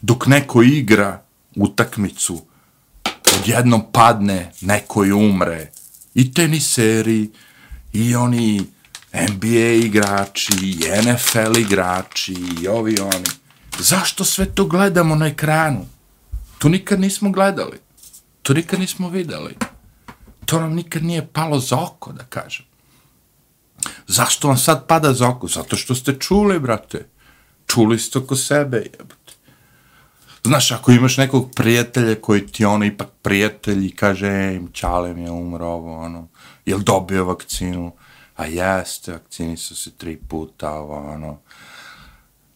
dok 0.00 0.26
neko 0.26 0.62
igra 0.62 1.22
utakmicu, 1.56 2.42
odjednom 3.40 3.82
padne, 3.92 4.52
neko 4.60 5.04
i 5.04 5.12
umre, 5.12 5.70
i 6.16 6.32
teniseri, 6.32 7.30
i 7.92 8.14
oni 8.14 8.66
NBA 9.12 9.86
igrači, 9.86 10.52
i 10.62 10.84
NFL 11.02 11.58
igrači, 11.58 12.34
i 12.62 12.68
ovi 12.68 12.96
oni. 13.00 13.30
Zašto 13.78 14.24
sve 14.24 14.46
to 14.54 14.64
gledamo 14.64 15.14
na 15.14 15.26
ekranu? 15.26 15.86
To 16.58 16.68
nikad 16.68 17.00
nismo 17.00 17.30
gledali. 17.30 17.78
To 18.42 18.54
nikad 18.54 18.80
nismo 18.80 19.08
videli. 19.08 19.56
To 20.44 20.60
nam 20.60 20.74
nikad 20.74 21.04
nije 21.04 21.26
palo 21.26 21.58
za 21.58 21.80
oko, 21.80 22.12
da 22.12 22.24
kažem. 22.24 22.66
Zašto 24.06 24.48
vam 24.48 24.58
sad 24.58 24.86
pada 24.86 25.12
za 25.12 25.28
oko? 25.28 25.48
Zato 25.48 25.76
što 25.76 25.94
ste 25.94 26.18
čuli, 26.18 26.58
brate. 26.58 27.08
Čuli 27.66 27.98
ste 27.98 28.18
oko 28.18 28.36
sebe, 28.36 28.76
jebate. 28.76 29.25
Znaš, 30.46 30.72
ako 30.72 30.92
imaš 30.92 31.16
nekog 31.16 31.50
prijatelja 31.54 32.14
koji 32.14 32.46
ti 32.46 32.64
ono 32.64 32.84
ipak 32.84 33.08
prijatelj 33.22 33.86
i 33.86 33.90
kaže, 33.90 34.26
ej, 34.26 34.60
čale 34.72 35.14
mi 35.14 35.22
je 35.22 35.30
umro 35.30 35.66
ovo, 35.66 35.98
ono, 35.98 36.28
jel 36.66 36.78
dobio 36.78 37.24
vakcinu? 37.24 37.92
A 38.36 38.46
jeste, 38.46 39.12
vakcini 39.12 39.56
su 39.56 39.76
se 39.76 39.90
tri 39.90 40.16
puta, 40.16 40.70
ovo, 40.70 41.12
ono, 41.12 41.38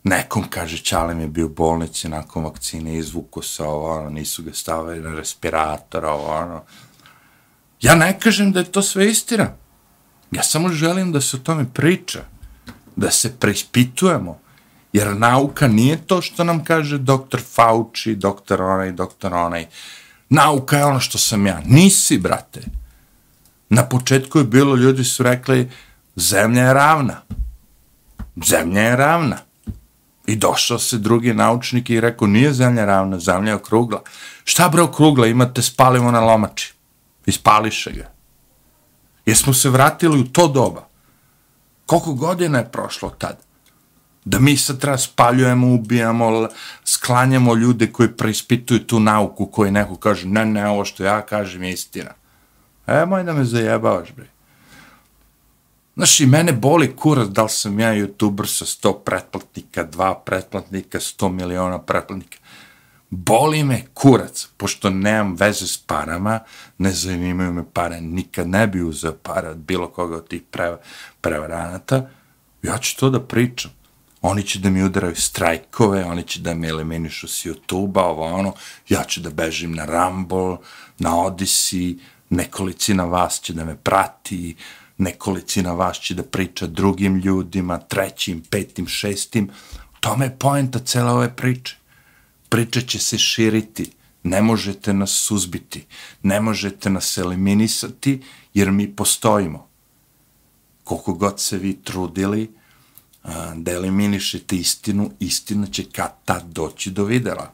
nekom 0.04 0.44
kaže, 0.50 0.78
čale 0.78 1.14
mi 1.14 1.22
je 1.22 1.28
bio 1.28 1.46
u 1.46 1.48
bolnici 1.48 2.08
nakon 2.08 2.44
vakcine, 2.44 2.98
izvuko 2.98 3.42
se 3.42 3.62
ovo, 3.62 3.98
ono, 3.98 4.10
nisu 4.10 4.42
ga 4.42 4.52
stavili 4.52 5.00
na 5.00 5.14
respirator, 5.14 6.04
ovo, 6.04 6.26
ono. 6.26 6.62
Ja 7.80 7.94
ne 7.94 8.20
kažem 8.20 8.52
da 8.52 8.60
je 8.60 8.72
to 8.72 8.82
sve 8.82 9.10
istina. 9.10 9.52
Ja 10.30 10.42
samo 10.42 10.68
želim 10.68 11.12
da 11.12 11.20
se 11.20 11.36
o 11.36 11.40
tome 11.40 11.66
priča, 11.74 12.20
da 12.96 13.10
se 13.10 13.36
preispitujemo, 13.38 14.38
jer 14.92 15.16
nauka 15.16 15.68
nije 15.68 16.06
to 16.06 16.22
što 16.22 16.44
nam 16.44 16.64
kaže 16.64 16.98
doktor 16.98 17.40
Fauci, 17.54 18.14
doktor 18.14 18.62
onaj, 18.62 18.92
doktor 18.92 19.34
onaj. 19.34 19.66
Nauka 20.28 20.76
je 20.76 20.84
ono 20.84 21.00
što 21.00 21.18
sam 21.18 21.46
ja. 21.46 21.60
Nisi, 21.64 22.18
brate. 22.18 22.60
Na 23.68 23.88
početku 23.88 24.38
je 24.38 24.44
bilo, 24.44 24.76
ljudi 24.76 25.04
su 25.04 25.22
rekli, 25.22 25.70
zemlja 26.16 26.62
je 26.62 26.74
ravna. 26.74 27.22
Zemlja 28.46 28.82
je 28.82 28.96
ravna. 28.96 29.36
I 30.26 30.36
došao 30.36 30.78
se 30.78 30.98
drugi 30.98 31.34
naučnik 31.34 31.90
i 31.90 32.00
rekao, 32.00 32.28
nije 32.28 32.52
zemlja 32.52 32.84
ravna, 32.84 33.18
zemlja 33.18 33.50
je 33.50 33.56
okrugla. 33.56 34.02
Šta 34.44 34.68
bre 34.68 34.82
okrugla, 34.82 35.26
imate 35.26 35.62
spalimo 35.62 36.10
na 36.10 36.20
lomači. 36.20 36.74
Ispališe 37.26 37.92
ga. 37.92 38.10
Jesmo 39.26 39.54
se 39.54 39.70
vratili 39.70 40.20
u 40.20 40.24
to 40.24 40.48
doba? 40.48 40.86
Koliko 41.86 42.14
godina 42.14 42.58
je 42.58 42.72
prošlo 42.72 43.10
tad? 43.10 43.49
Da 44.24 44.38
mi 44.38 44.56
sad 44.56 44.78
treba 44.78 44.98
spaljujemo, 44.98 45.74
ubijamo, 45.74 46.48
sklanjamo 46.84 47.54
ljude 47.54 47.92
koji 47.92 48.12
preispituju 48.12 48.86
tu 48.86 49.00
nauku 49.00 49.46
koji 49.46 49.70
neko 49.70 49.96
kaže, 49.96 50.28
ne, 50.28 50.44
ne, 50.44 50.68
ovo 50.68 50.84
što 50.84 51.04
ja 51.04 51.22
kažem 51.22 51.62
je 51.62 51.72
istina. 51.72 52.10
E, 52.86 53.06
moj 53.06 53.24
da 53.24 53.32
me 53.32 53.44
zajebavaš, 53.44 54.12
bre. 54.12 54.26
Znaš, 55.96 56.20
i 56.20 56.26
mene 56.26 56.52
boli 56.52 56.96
kurac 56.96 57.28
da 57.28 57.42
li 57.42 57.48
sam 57.48 57.80
ja 57.80 57.94
youtuber 57.94 58.46
sa 58.46 58.64
100 58.64 58.94
pretplatnika, 59.04 59.84
2 59.84 60.14
pretplatnika, 60.24 60.98
100 60.98 61.28
miliona 61.28 61.78
pretplatnika 61.78 62.38
boli 63.10 63.64
me 63.64 63.86
kurac, 63.94 64.48
pošto 64.56 64.90
nemam 64.90 65.34
veze 65.34 65.66
s 65.66 65.78
parama, 65.78 66.40
ne 66.78 66.92
zanimaju 66.92 67.52
me 67.52 67.64
pare, 67.72 68.00
nikad 68.00 68.48
ne 68.48 68.66
bi 68.66 68.82
uzeo 68.82 69.12
para 69.12 69.50
od 69.50 69.56
bilo 69.56 69.88
koga 69.88 70.16
od 70.16 70.28
tih 70.28 70.42
pre, 70.50 70.76
prevaranata, 71.20 72.08
ja 72.62 72.78
ću 72.78 72.96
to 72.96 73.10
da 73.10 73.20
pričam. 73.20 73.70
Oni 74.22 74.42
će 74.42 74.58
da 74.58 74.70
mi 74.70 74.82
udaraju 74.82 75.16
strajkove, 75.16 76.04
oni 76.04 76.22
će 76.22 76.40
da 76.40 76.54
me 76.54 76.68
eliminišu 76.68 77.28
s 77.28 77.46
YouTube-a, 77.46 78.04
ovo 78.04 78.24
ono, 78.24 78.52
ja 78.88 79.04
ću 79.04 79.20
da 79.20 79.30
bežim 79.30 79.72
na 79.72 79.84
Rumble, 79.84 80.56
na 80.98 81.10
Odyssey, 81.10 81.98
nekolicina 82.30 83.04
vas 83.04 83.40
će 83.40 83.52
da 83.52 83.64
me 83.64 83.76
prati, 83.76 84.56
nekolicina 84.98 85.72
vas 85.72 85.96
će 85.96 86.14
da 86.14 86.22
priča 86.22 86.66
drugim 86.66 87.16
ljudima, 87.16 87.78
trećim, 87.78 88.42
petim, 88.50 88.86
šestim. 88.86 89.50
Tome 90.00 90.24
je 90.24 90.36
poenta 90.38 90.78
cele 90.78 91.10
ove 91.10 91.36
priče 91.36 91.80
priča 92.50 92.80
će 92.80 92.98
se 92.98 93.18
širiti, 93.18 93.90
ne 94.22 94.42
možete 94.42 94.92
nas 94.92 95.10
suzbiti, 95.10 95.86
ne 96.22 96.40
možete 96.40 96.90
nas 96.90 97.18
eliminisati, 97.18 98.22
jer 98.54 98.70
mi 98.70 98.96
postojimo. 98.96 99.68
Koliko 100.84 101.14
god 101.14 101.40
se 101.40 101.58
vi 101.58 101.76
trudili 101.84 102.50
da 103.54 103.72
eliminišete 103.72 104.56
istinu, 104.56 105.10
istina 105.20 105.66
će 105.66 105.84
kad 105.92 106.12
tad 106.24 106.42
doći 106.44 106.90
do 106.90 107.04
videla. 107.04 107.52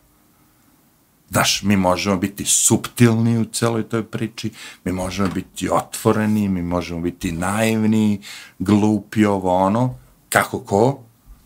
Znaš, 1.30 1.62
mi 1.62 1.76
možemo 1.76 2.16
biti 2.16 2.44
subtilni 2.44 3.38
u 3.38 3.44
celoj 3.44 3.88
toj 3.88 4.04
priči, 4.04 4.50
mi 4.84 4.92
možemo 4.92 5.28
biti 5.28 5.68
otvoreni, 5.70 6.48
mi 6.48 6.62
možemo 6.62 7.00
biti 7.00 7.32
naivni, 7.32 8.20
glupi, 8.58 9.24
ovo 9.24 9.54
ono, 9.54 9.98
kako 10.28 10.58
ko, 10.58 11.02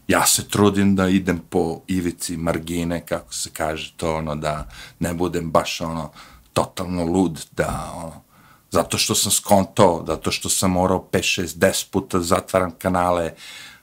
ja 0.09 0.27
se 0.27 0.49
trudim 0.49 0.97
da 0.97 1.09
idem 1.09 1.41
po 1.51 1.81
ivici 1.87 2.37
margine, 2.37 3.07
kako 3.07 3.35
se 3.35 3.51
kaže 3.53 3.93
to, 3.97 4.17
ono, 4.17 4.35
da 4.37 4.69
ne 4.99 5.15
budem 5.15 5.51
baš, 5.51 5.81
ono, 5.81 6.11
totalno 6.53 7.05
lud, 7.05 7.47
da, 7.57 7.93
ono, 7.97 8.23
zato 8.71 8.99
što 8.99 9.15
sam 9.15 9.33
skonto, 9.33 10.05
zato 10.07 10.31
što 10.31 10.49
sam 10.49 10.71
morao 10.71 11.09
5, 11.13 11.43
6, 11.43 11.47
10 11.57 11.91
puta 11.91 12.21
zatvaram 12.21 12.71
kanale, 12.79 13.35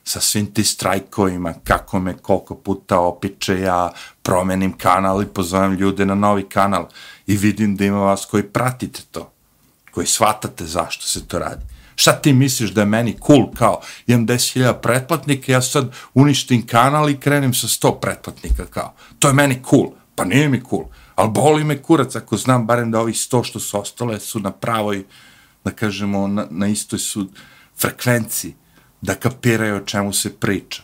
sa 0.08 0.20
svim 0.20 0.46
ti 0.54 0.64
strajkovima, 0.64 1.54
kako 1.64 2.00
me 2.00 2.16
koliko 2.16 2.54
puta 2.54 3.00
opiče, 3.00 3.60
ja 3.60 3.92
promenim 4.22 4.72
kanal 4.72 5.22
i 5.22 5.26
pozovem 5.26 5.72
ljude 5.72 6.06
na 6.06 6.14
novi 6.14 6.48
kanal 6.48 6.86
i 7.26 7.36
vidim 7.36 7.76
da 7.76 7.84
ima 7.84 7.98
vas 7.98 8.24
koji 8.24 8.42
pratite 8.42 9.02
to, 9.10 9.32
koji 9.90 10.06
shvatate 10.06 10.66
zašto 10.66 11.06
se 11.06 11.26
to 11.28 11.38
radi. 11.38 11.64
Šta 11.94 12.12
ti 12.12 12.32
misliš 12.32 12.70
da 12.70 12.80
je 12.80 12.86
meni 12.86 13.16
cool 13.26 13.50
kao 13.54 13.80
imam 14.06 14.26
10.000 14.26 14.72
pretplatnika, 14.80 15.52
ja 15.52 15.62
sad 15.62 15.92
uništim 16.14 16.66
kanal 16.66 17.10
i 17.10 17.20
krenem 17.20 17.54
sa 17.54 17.66
100 17.66 18.00
pretplatnika 18.00 18.66
kao. 18.66 18.94
To 19.18 19.28
je 19.28 19.34
meni 19.34 19.62
cool. 19.70 19.90
Pa 20.14 20.24
nije 20.24 20.48
mi 20.48 20.62
cool. 20.70 20.84
Ali 21.14 21.30
boli 21.30 21.64
me 21.64 21.82
kurac 21.82 22.16
ako 22.16 22.36
znam 22.36 22.66
barem 22.66 22.90
da 22.90 23.00
ovih 23.00 23.16
100 23.16 23.44
što 23.44 23.60
su 23.60 23.80
ostale 23.80 24.20
su 24.20 24.40
na 24.40 24.50
pravoj, 24.50 25.04
da 25.64 25.70
kažemo, 25.70 26.26
na, 26.28 26.46
na 26.50 26.66
istoj 26.66 26.98
su 26.98 27.28
frekvenciji 27.76 28.54
da 29.00 29.14
kapiraju 29.14 29.76
o 29.76 29.80
čemu 29.86 30.12
se 30.12 30.36
priča, 30.36 30.82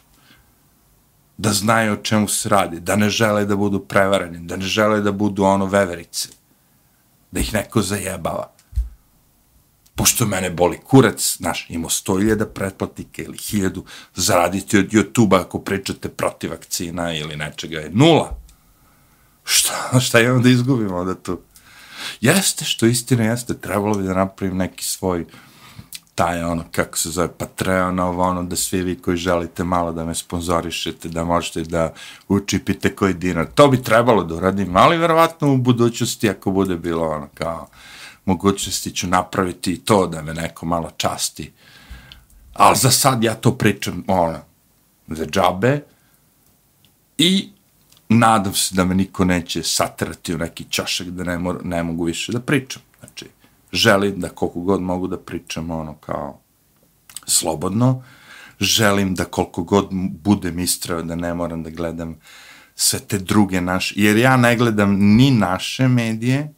da 1.37 1.53
znaju 1.53 1.93
o 1.93 2.03
čemu 2.03 2.29
se 2.29 2.49
radi, 2.49 2.81
da 2.81 2.97
ne 2.97 3.11
žele 3.11 3.45
da 3.45 3.57
budu 3.57 3.81
prevareni, 3.81 4.47
da 4.47 4.57
ne 4.57 4.67
žele 4.67 5.01
da 5.01 5.13
budu 5.13 5.45
ono 5.45 5.67
veverice, 5.67 6.29
da 7.31 7.41
ih 7.41 7.55
neko 7.55 7.83
zajebava. 7.83 8.51
Pošto 9.95 10.27
mene 10.27 10.51
boli 10.51 10.79
kurac, 10.85 11.37
znaš, 11.37 11.67
imao 11.69 11.91
sto 11.91 12.21
iljada 12.21 12.47
pretplatnike 12.47 13.23
ili 13.23 13.39
hiljadu, 13.39 13.85
zaraditi 14.15 14.79
od 14.79 14.91
YouTube-a 14.91 15.41
ako 15.41 15.61
pričate 15.61 16.09
protiv 16.09 16.51
vakcina 16.51 17.15
ili 17.15 17.37
nečega 17.37 17.79
je 17.79 17.91
nula. 17.91 18.39
Šta, 19.45 20.01
šta 20.01 20.21
imam 20.21 20.43
da 20.43 20.49
izgubimo 20.49 20.97
onda 20.97 21.15
tu? 21.15 21.41
Jeste, 22.21 22.65
što 22.65 22.87
istina 22.87 23.25
jeste, 23.25 23.55
trebalo 23.55 23.95
bi 23.95 24.05
da 24.05 24.15
napravim 24.15 24.57
neki 24.57 24.85
svoj 24.85 25.21
uh, 25.21 25.29
taj 26.15 26.43
ono, 26.43 26.65
kako 26.71 26.99
se 26.99 27.11
zove, 27.11 27.29
Patreon, 27.39 28.01
ovo 28.01 28.23
ono, 28.23 28.43
da 28.43 28.57
svi 28.57 28.83
vi 28.83 28.97
koji 28.97 29.17
želite 29.17 29.65
malo 29.65 29.93
da 29.93 30.05
me 30.05 30.15
sponzorišete, 30.15 31.09
da 31.09 31.25
možete 31.25 31.63
da 31.63 31.93
učipite 32.29 32.97
koji 32.97 33.15
dinar. 33.15 33.47
To 33.55 33.69
bi 33.69 33.83
trebalo 33.83 34.25
da 34.25 34.35
uradim, 34.35 34.77
ali 34.77 34.99
verovatno 34.99 35.53
u 35.53 35.57
budućnosti, 35.57 36.31
ako 36.31 36.51
bude 36.51 36.77
bilo 36.77 37.09
ono, 37.09 37.29
kao, 37.35 37.69
mogućnosti 38.25 38.91
ću 38.91 39.07
napraviti 39.07 39.73
i 39.73 39.79
to 39.79 40.07
da 40.07 40.23
me 40.23 40.35
neko 40.35 40.67
malo 40.67 40.91
časti. 40.97 41.53
Ali 42.53 42.77
za 42.77 42.91
sad 42.91 43.25
ja 43.25 43.35
to 43.35 43.59
pričam, 43.59 44.05
ono, 44.07 44.39
za 45.09 45.27
džabe 45.27 45.81
i 47.19 47.49
nadam 48.09 48.55
se 48.55 48.75
da 48.75 48.85
me 48.85 48.95
niko 48.95 49.25
neće 49.25 49.63
satrati 49.63 50.35
u 50.35 50.39
neki 50.39 50.65
čašak 50.71 51.07
da 51.07 51.25
ne, 51.25 51.39
mora, 51.39 51.59
ne 51.65 51.83
mogu 51.83 52.05
više 52.05 52.33
da 52.33 52.41
pričam. 52.41 52.83
Znači, 53.01 53.27
želim 53.75 54.21
da 54.21 54.29
koliko 54.29 54.61
god 54.61 54.83
mogu 54.83 55.07
da 55.07 55.19
pričam 55.19 55.71
ono 55.71 55.95
kao 55.95 56.41
slobodno, 57.27 58.03
želim 58.61 59.15
da 59.15 59.25
koliko 59.25 59.63
god 59.63 59.89
budem 60.23 60.59
istrao 60.59 61.03
da 61.03 61.15
ne 61.15 61.35
moram 61.35 61.63
da 61.63 61.71
gledam 61.71 62.17
sve 62.75 62.99
te 62.99 63.19
druge 63.19 63.61
naše, 63.61 63.95
jer 63.97 64.17
ja 64.17 64.37
ne 64.37 64.57
gledam 64.57 64.97
ni 64.99 65.31
naše 65.31 65.89
medije, 65.89 66.55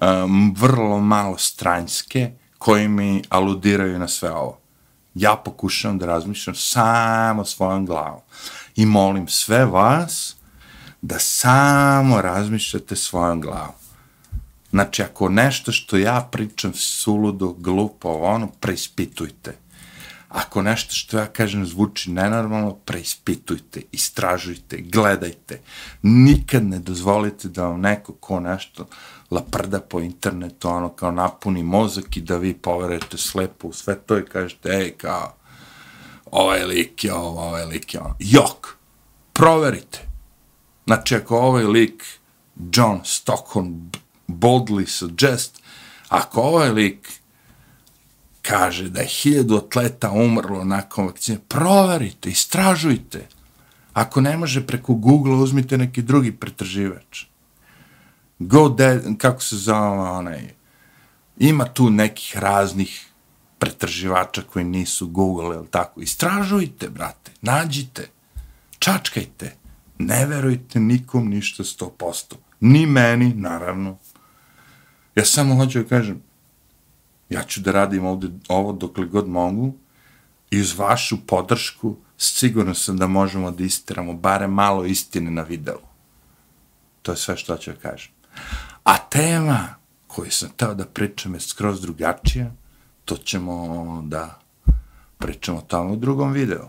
um, 0.00 0.54
vrlo 0.58 1.00
malo 1.00 1.38
stranjske, 1.38 2.32
koji 2.58 2.88
mi 2.88 3.22
aludiraju 3.28 3.98
na 3.98 4.08
sve 4.08 4.30
ovo. 4.30 4.58
Ja 5.14 5.36
pokušavam 5.44 5.98
da 5.98 6.06
razmišljam 6.06 6.54
samo 6.54 7.44
svojom 7.44 7.86
glavom 7.86 8.20
i 8.76 8.86
molim 8.86 9.28
sve 9.28 9.64
vas 9.64 10.36
da 11.02 11.18
samo 11.18 12.20
razmišljate 12.20 12.96
svojom 12.96 13.40
glavom. 13.40 13.74
Znači, 14.70 15.02
ako 15.02 15.28
nešto 15.28 15.72
što 15.72 15.96
ja 15.96 16.28
pričam 16.32 16.72
suludo, 16.74 17.48
glupo, 17.48 18.08
ono, 18.08 18.46
preispitujte. 18.60 19.56
Ako 20.28 20.62
nešto 20.62 20.94
što 20.94 21.18
ja 21.18 21.26
kažem 21.26 21.66
zvuči 21.66 22.10
nenormalno, 22.10 22.74
preispitujte, 22.74 23.82
istražujte, 23.92 24.76
gledajte. 24.76 25.60
Nikad 26.02 26.64
ne 26.64 26.78
dozvolite 26.78 27.48
da 27.48 27.66
vam 27.66 27.80
neko 27.80 28.12
ko 28.12 28.40
nešto 28.40 28.86
laprda 29.30 29.80
po 29.80 30.00
internetu, 30.00 30.68
ono 30.68 30.88
kao 30.88 31.10
napuni 31.10 31.62
mozak 31.62 32.16
i 32.16 32.20
da 32.20 32.36
vi 32.36 32.54
poverujete 32.54 33.18
slepo 33.18 33.68
u 33.68 33.72
sve 33.72 33.94
to 33.94 34.18
i 34.18 34.24
kažete, 34.24 34.68
ej, 34.68 34.90
kao, 34.90 35.34
ovaj 36.30 36.64
lik 36.64 37.04
je 37.04 37.14
ovo, 37.14 37.42
ovaj 37.42 37.64
lik 37.64 37.94
je 37.94 38.00
ono. 38.00 38.14
Jok! 38.18 38.76
Proverite. 39.32 39.98
Znači, 40.86 41.14
ako 41.14 41.38
ovaj 41.38 41.64
lik, 41.64 42.04
John 42.72 43.00
Stockholm, 43.04 43.90
boldly 44.28 44.86
suggest, 44.86 45.62
ako 46.08 46.40
ovaj 46.42 46.70
lik 46.70 47.08
kaže 48.42 48.88
da 48.88 49.00
je 49.00 49.06
hiljadu 49.06 49.56
atleta 49.56 50.10
umrlo 50.10 50.64
nakon 50.64 51.06
vakcine, 51.06 51.38
proverite, 51.48 52.30
istražujte. 52.30 53.28
Ako 53.92 54.20
ne 54.20 54.36
može 54.36 54.66
preko 54.66 54.94
Google, 54.94 55.34
uzmite 55.34 55.78
neki 55.78 56.02
drugi 56.02 56.32
pretraživač. 56.32 57.24
Go 58.38 58.68
dead, 58.68 59.02
kako 59.18 59.42
se 59.42 59.56
zove 59.56 60.10
onaj, 60.10 60.54
ima 61.38 61.64
tu 61.64 61.90
nekih 61.90 62.36
raznih 62.38 63.06
pretraživača 63.58 64.42
koji 64.42 64.64
nisu 64.64 65.08
Google, 65.08 65.56
ili 65.56 65.66
tako. 65.70 66.00
Istražujte, 66.00 66.88
brate, 66.88 67.32
nađite, 67.42 68.08
čačkajte, 68.78 69.56
ne 69.98 70.26
verujte 70.26 70.80
nikom 70.80 71.28
ništa 71.28 71.62
100%. 71.62 72.34
Ni 72.60 72.86
meni, 72.86 73.34
naravno, 73.34 73.98
Ja 75.18 75.24
samo 75.24 75.54
hoću 75.54 75.82
da 75.82 75.88
kažem, 75.88 76.22
ja 77.30 77.42
ću 77.42 77.60
da 77.60 77.72
radim 77.72 78.04
ovde 78.06 78.28
ovo 78.48 78.72
dokle 78.72 79.06
god 79.06 79.28
mogu 79.28 79.74
i 80.50 80.60
uz 80.60 80.78
vašu 80.78 81.26
podršku 81.26 81.96
sigurno 82.18 82.74
sam 82.74 82.96
da 82.96 83.06
možemo 83.06 83.50
da 83.50 83.64
istiramo 83.64 84.12
bare 84.12 84.46
malo 84.46 84.84
istine 84.84 85.30
na 85.30 85.42
videu. 85.42 85.78
To 87.02 87.12
je 87.12 87.16
sve 87.16 87.36
što 87.36 87.56
ću 87.56 87.70
da 87.70 87.76
kažem. 87.76 88.12
A 88.84 88.98
tema 88.98 89.74
koju 90.06 90.30
sam 90.30 90.50
teo 90.56 90.74
da 90.74 90.86
pričam 90.86 91.34
je 91.34 91.40
skroz 91.40 91.80
drugačija, 91.80 92.50
to 93.04 93.16
ćemo 93.16 94.02
da 94.06 94.38
pričamo 95.18 95.60
tamo 95.60 95.92
u 95.92 95.96
drugom 95.96 96.32
videu. 96.32 96.68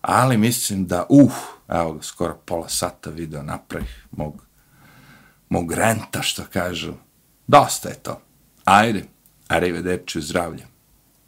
Ali 0.00 0.36
mislim 0.36 0.86
da, 0.86 1.06
uh, 1.08 1.32
evo 1.68 1.92
ga, 1.92 2.02
skoro 2.02 2.38
pola 2.44 2.68
sata 2.68 3.10
video 3.10 3.42
napravih 3.42 4.06
mog 4.10 4.44
mog 5.48 5.72
renta, 5.72 6.22
što 6.22 6.42
kažu. 6.52 6.92
Dosta 7.46 7.88
je 7.88 7.94
to. 7.94 8.20
Ajde, 8.64 9.04
arrivederci, 9.48 10.20
zdravlje. 10.20 10.66